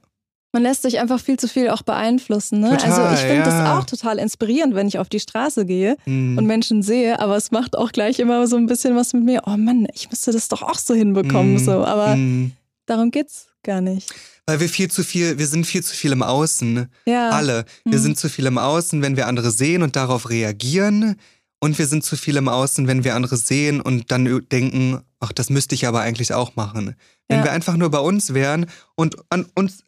Man 0.53 0.63
lässt 0.63 0.83
sich 0.83 0.99
einfach 1.01 1.21
viel 1.21 1.39
zu 1.39 1.49
viel 1.49 1.69
auch 1.69 1.83
beeinflussen. 1.83 2.61
Ne? 2.61 2.71
Total, 2.71 2.91
also 2.91 3.15
ich 3.15 3.21
finde 3.21 3.43
ja. 3.43 3.45
das 3.45 3.79
auch 3.79 3.85
total 3.85 4.19
inspirierend, 4.19 4.75
wenn 4.75 4.89
ich 4.89 4.99
auf 4.99 5.09
die 5.09 5.21
Straße 5.21 5.67
gehe 5.67 5.97
mhm. 6.07 6.39
und 6.39 6.47
Menschen 6.47 6.83
sehe, 6.83 7.21
aber 7.21 7.37
es 7.37 7.51
macht 7.51 7.77
auch 7.77 7.93
gleich 7.93 8.19
immer 8.21 8.47
so 8.47 8.57
ein 8.57 8.67
bisschen 8.67 8.97
was 8.97 9.13
mit 9.13 9.25
mir. 9.25 9.43
Oh 9.47 9.57
Mann, 9.57 9.87
ich 9.93 10.11
müsste 10.11 10.33
das 10.33 10.49
doch 10.49 10.63
auch 10.63 10.79
so 10.79 10.95
hinbekommen. 10.95 11.55
Mhm. 11.55 11.59
So. 11.59 11.85
Aber 11.85 12.17
mhm. 12.17 12.53
darum 12.87 13.11
geht's 13.11 13.49
gar 13.63 13.81
nicht. 13.81 14.11
Weil 14.47 14.61
wir 14.61 14.69
viel 14.69 14.91
zu 14.91 15.03
viel, 15.03 15.39
wir 15.39 15.47
sind 15.47 15.67
viel 15.67 15.83
zu 15.83 15.95
viel 15.95 16.13
im 16.13 16.23
Außen. 16.23 16.89
Ja. 17.05 17.31
Alle. 17.31 17.65
Wir 17.85 17.99
mhm. 17.99 18.03
sind 18.03 18.19
zu 18.19 18.29
viel 18.29 18.47
im 18.47 18.59
Außen, 18.59 19.03
wenn 19.03 19.17
wir 19.17 19.27
andere 19.27 19.51
sehen 19.51 19.83
und 19.83 19.97
darauf 19.97 20.31
reagieren. 20.31 21.17
Und 21.59 21.79
wir 21.79 21.87
sind 21.87 22.05
zu 22.05 22.17
viel 22.17 22.37
im 22.37 22.49
Außen, 22.49 22.87
wenn 22.87 23.03
wir 23.03 23.15
andere 23.15 23.37
sehen 23.37 23.81
und 23.81 24.13
dann 24.13 24.43
denken, 24.53 25.01
ach, 25.21 25.33
das 25.33 25.51
müsste 25.51 25.75
ich 25.75 25.87
aber 25.87 26.01
eigentlich 26.01 26.33
auch 26.33 26.55
machen. 26.55 26.95
Wenn 27.29 27.39
ja. 27.39 27.45
wir 27.45 27.53
einfach 27.53 27.77
nur 27.77 27.91
bei 27.91 27.99
uns 27.99 28.35
wären 28.35 28.67
und 28.95 29.17
an 29.31 29.47
uns 29.55 29.83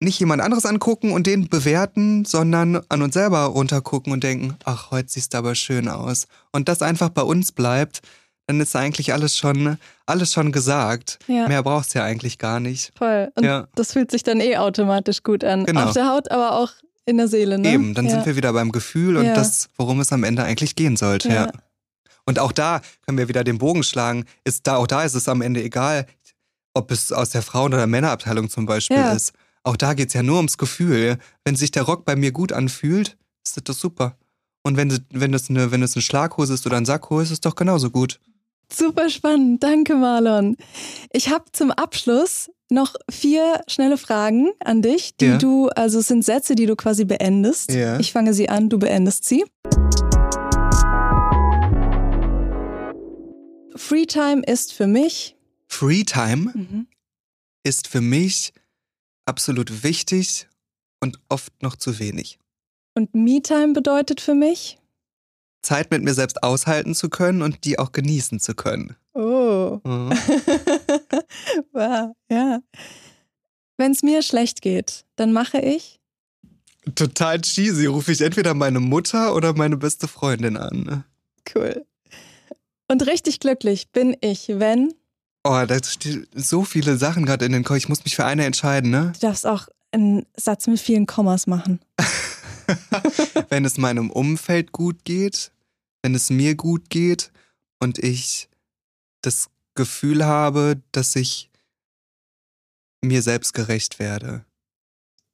nicht 0.00 0.20
jemand 0.20 0.42
anderes 0.42 0.64
angucken 0.64 1.10
und 1.10 1.26
den 1.26 1.48
bewerten, 1.48 2.24
sondern 2.24 2.80
an 2.88 3.02
uns 3.02 3.14
selber 3.14 3.40
runtergucken 3.44 4.12
und 4.12 4.22
denken, 4.22 4.56
ach, 4.64 4.90
heute 4.90 5.08
siehst 5.10 5.34
du 5.34 5.38
aber 5.38 5.54
schön 5.54 5.88
aus. 5.88 6.28
Und 6.52 6.68
das 6.68 6.82
einfach 6.82 7.08
bei 7.08 7.22
uns 7.22 7.52
bleibt, 7.52 8.00
dann 8.48 8.60
ist 8.60 8.74
eigentlich 8.74 9.12
alles 9.12 9.36
schon, 9.36 9.76
alles 10.06 10.32
schon 10.32 10.52
gesagt. 10.52 11.18
Ja. 11.26 11.46
Mehr 11.48 11.62
brauchst 11.62 11.94
du 11.94 11.98
ja 11.98 12.06
eigentlich 12.06 12.38
gar 12.38 12.60
nicht. 12.60 12.92
Voll. 12.96 13.30
Und 13.34 13.44
ja. 13.44 13.68
das 13.74 13.92
fühlt 13.92 14.10
sich 14.10 14.22
dann 14.22 14.40
eh 14.40 14.56
automatisch 14.56 15.22
gut 15.22 15.44
an. 15.44 15.66
Genau. 15.66 15.84
Auf 15.84 15.92
der 15.92 16.08
Haut, 16.08 16.30
aber 16.30 16.56
auch 16.56 16.72
in 17.04 17.18
der 17.18 17.28
Seele, 17.28 17.58
ne? 17.58 17.74
Eben, 17.74 17.92
dann 17.92 18.06
ja. 18.06 18.12
sind 18.12 18.26
wir 18.26 18.36
wieder 18.36 18.52
beim 18.54 18.72
Gefühl 18.72 19.18
und 19.18 19.26
das, 19.26 19.68
worum 19.76 20.00
es 20.00 20.12
am 20.12 20.24
Ende 20.24 20.44
eigentlich 20.44 20.76
gehen 20.76 20.96
sollte, 20.96 21.28
ja. 21.28 21.52
Und 22.24 22.38
auch 22.38 22.52
da 22.52 22.80
können 23.04 23.18
wir 23.18 23.28
wieder 23.28 23.44
den 23.44 23.58
Bogen 23.58 23.82
schlagen. 23.82 24.24
Ist 24.44 24.66
da, 24.66 24.76
auch 24.76 24.86
da 24.86 25.02
ist 25.02 25.14
es 25.14 25.28
am 25.28 25.40
Ende 25.40 25.62
egal, 25.62 26.06
ob 26.74 26.90
es 26.90 27.12
aus 27.12 27.30
der 27.30 27.42
Frauen- 27.42 27.74
oder 27.74 27.86
Männerabteilung 27.86 28.48
zum 28.50 28.66
Beispiel 28.66 28.98
ist. 29.14 29.32
Auch 29.62 29.76
da 29.76 29.94
geht 29.94 30.08
es 30.08 30.14
ja 30.14 30.22
nur 30.22 30.36
ums 30.36 30.58
Gefühl. 30.58 31.18
Wenn 31.44 31.56
sich 31.56 31.70
der 31.70 31.82
Rock 31.82 32.04
bei 32.04 32.16
mir 32.16 32.32
gut 32.32 32.52
anfühlt, 32.52 33.16
ist 33.44 33.68
das 33.68 33.78
super. 33.78 34.16
Und 34.62 34.76
wenn, 34.76 34.98
wenn, 35.10 35.32
das 35.32 35.48
eine, 35.48 35.70
wenn 35.70 35.80
das 35.80 35.94
eine 35.96 36.02
Schlaghose 36.02 36.52
ist 36.54 36.66
oder 36.66 36.76
ein 36.76 36.84
Sakko, 36.84 37.20
ist 37.20 37.30
es 37.30 37.40
doch 37.40 37.54
genauso 37.54 37.90
gut. 37.90 38.20
Super 38.70 39.08
spannend, 39.08 39.62
danke 39.62 39.94
Marlon. 39.94 40.56
Ich 41.12 41.30
habe 41.30 41.44
zum 41.52 41.70
Abschluss 41.70 42.50
noch 42.70 42.94
vier 43.10 43.62
schnelle 43.66 43.96
Fragen 43.96 44.50
an 44.62 44.82
dich, 44.82 45.16
die 45.16 45.26
ja. 45.26 45.38
du, 45.38 45.68
also 45.70 46.00
es 46.00 46.08
sind 46.08 46.22
Sätze, 46.22 46.54
die 46.54 46.66
du 46.66 46.76
quasi 46.76 47.06
beendest. 47.06 47.72
Ja. 47.72 47.98
Ich 47.98 48.12
fange 48.12 48.34
sie 48.34 48.50
an, 48.50 48.68
du 48.68 48.78
beendest 48.78 49.24
sie. 49.24 49.44
Freetime 53.74 54.42
ist 54.46 54.74
für 54.74 54.86
mich. 54.86 55.36
Freetime 55.66 56.52
mhm. 56.54 56.86
ist 57.62 57.88
für 57.88 58.02
mich 58.02 58.52
absolut 59.24 59.82
wichtig 59.82 60.46
und 61.00 61.18
oft 61.30 61.62
noch 61.62 61.76
zu 61.76 61.98
wenig. 61.98 62.38
Und 62.94 63.14
Me-Time 63.14 63.72
bedeutet 63.72 64.20
für 64.20 64.34
mich? 64.34 64.78
Zeit 65.62 65.90
mit 65.90 66.02
mir 66.02 66.14
selbst 66.14 66.42
aushalten 66.42 66.94
zu 66.94 67.08
können 67.08 67.42
und 67.42 67.64
die 67.64 67.78
auch 67.78 67.92
genießen 67.92 68.40
zu 68.40 68.54
können. 68.54 68.96
Oh. 69.14 69.80
Mhm. 69.84 70.12
wow, 71.72 72.14
ja. 72.30 72.60
Wenn 73.76 73.92
es 73.92 74.02
mir 74.02 74.22
schlecht 74.22 74.62
geht, 74.62 75.04
dann 75.16 75.32
mache 75.32 75.58
ich. 75.58 76.00
Total 76.94 77.40
cheesy. 77.40 77.86
Rufe 77.86 78.12
ich 78.12 78.20
entweder 78.20 78.54
meine 78.54 78.80
Mutter 78.80 79.34
oder 79.34 79.54
meine 79.54 79.76
beste 79.76 80.08
Freundin 80.08 80.56
an. 80.56 81.04
Cool. 81.54 81.84
Und 82.88 83.06
richtig 83.06 83.40
glücklich 83.40 83.90
bin 83.90 84.16
ich, 84.20 84.48
wenn. 84.48 84.94
Oh, 85.44 85.64
da 85.66 85.82
stehen 85.82 86.26
so 86.34 86.64
viele 86.64 86.96
Sachen 86.96 87.26
gerade 87.26 87.44
in 87.44 87.52
den 87.52 87.64
Kopf. 87.64 87.76
Ich 87.76 87.88
muss 87.88 88.04
mich 88.04 88.16
für 88.16 88.24
eine 88.24 88.44
entscheiden, 88.44 88.90
ne? 88.90 89.12
Du 89.14 89.26
darfst 89.26 89.46
auch 89.46 89.68
einen 89.92 90.26
Satz 90.36 90.66
mit 90.66 90.80
vielen 90.80 91.06
Kommas 91.06 91.46
machen. 91.46 91.80
wenn 93.50 93.64
es 93.64 93.78
meinem 93.78 94.10
Umfeld 94.10 94.72
gut 94.72 95.04
geht, 95.04 95.52
wenn 96.02 96.14
es 96.14 96.30
mir 96.30 96.54
gut 96.54 96.90
geht 96.90 97.32
und 97.80 97.98
ich 97.98 98.48
das 99.22 99.48
Gefühl 99.74 100.24
habe, 100.24 100.80
dass 100.92 101.16
ich 101.16 101.50
mir 103.04 103.22
selbst 103.22 103.54
gerecht 103.54 103.98
werde. 103.98 104.44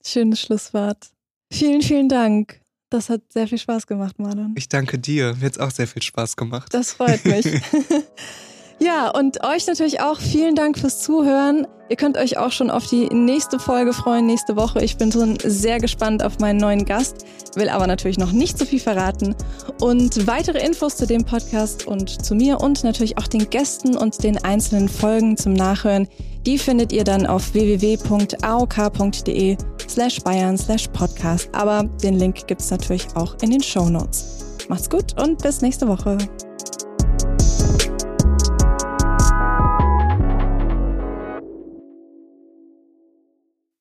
Schönes 0.05 0.41
Schlusswort. 0.41 1.11
Vielen, 1.53 1.83
vielen 1.83 2.09
Dank. 2.09 2.61
Das 2.91 3.09
hat 3.09 3.23
sehr 3.33 3.49
viel 3.49 3.59
Spaß 3.59 3.87
gemacht, 3.87 4.19
Marlon. 4.19 4.55
Ich 4.57 4.69
danke 4.69 4.99
dir. 4.99 5.35
Mir 5.35 5.47
hat 5.47 5.53
es 5.53 5.59
auch 5.59 5.71
sehr 5.71 5.89
viel 5.89 6.03
Spaß 6.03 6.37
gemacht. 6.37 6.73
Das 6.73 6.93
freut 6.93 7.25
mich. 7.25 7.45
Ja, 8.81 9.11
und 9.11 9.45
euch 9.45 9.67
natürlich 9.67 10.01
auch 10.01 10.19
vielen 10.19 10.55
Dank 10.55 10.79
fürs 10.79 11.01
Zuhören. 11.01 11.67
Ihr 11.91 11.97
könnt 11.97 12.17
euch 12.17 12.39
auch 12.39 12.51
schon 12.51 12.71
auf 12.71 12.87
die 12.87 13.09
nächste 13.09 13.59
Folge 13.59 13.93
freuen, 13.93 14.25
nächste 14.27 14.57
Woche. 14.57 14.83
Ich 14.83 14.97
bin 14.97 15.13
schon 15.13 15.39
sehr 15.45 15.79
gespannt 15.79 16.25
auf 16.25 16.39
meinen 16.39 16.59
neuen 16.59 16.87
Gast, 16.87 17.27
will 17.57 17.69
aber 17.69 17.87
natürlich 17.87 18.19
noch 18.19 18.33
nicht 18.33 18.59
so 18.59 18.65
viel 18.65 18.81
verraten. 18.81 19.37
Und 19.81 20.27
weitere 20.27 20.65
Infos 20.65 20.97
zu 20.97 21.07
dem 21.07 21.25
Podcast 21.25 21.87
und 21.87 22.25
zu 22.25 22.35
mir 22.35 22.61
und 22.61 22.83
natürlich 22.85 23.19
auch 23.19 23.27
den 23.27 23.51
Gästen 23.51 23.97
und 23.97 24.25
den 24.25 24.43
einzelnen 24.45 24.89
Folgen 24.89 25.37
zum 25.37 25.53
Nachhören, 25.53 26.09
die 26.47 26.59
findet 26.59 26.91
ihr 26.93 27.05
dann 27.05 27.27
auf 27.27 27.53
www.aok.de 27.55 27.97
slash 29.89 30.21
bayern 30.23 30.57
slash 30.57 30.89
podcast. 30.89 31.51
Aber 31.53 31.85
den 32.03 32.15
Link 32.19 32.47
gibt's 32.47 32.71
natürlich 32.71 33.07
auch 33.15 33.37
in 33.43 33.51
den 33.51 33.63
Show 33.63 33.91
Notes. 33.91 34.45
Macht's 34.69 34.89
gut 34.89 35.21
und 35.21 35.43
bis 35.43 35.61
nächste 35.61 35.87
Woche. 35.87 36.17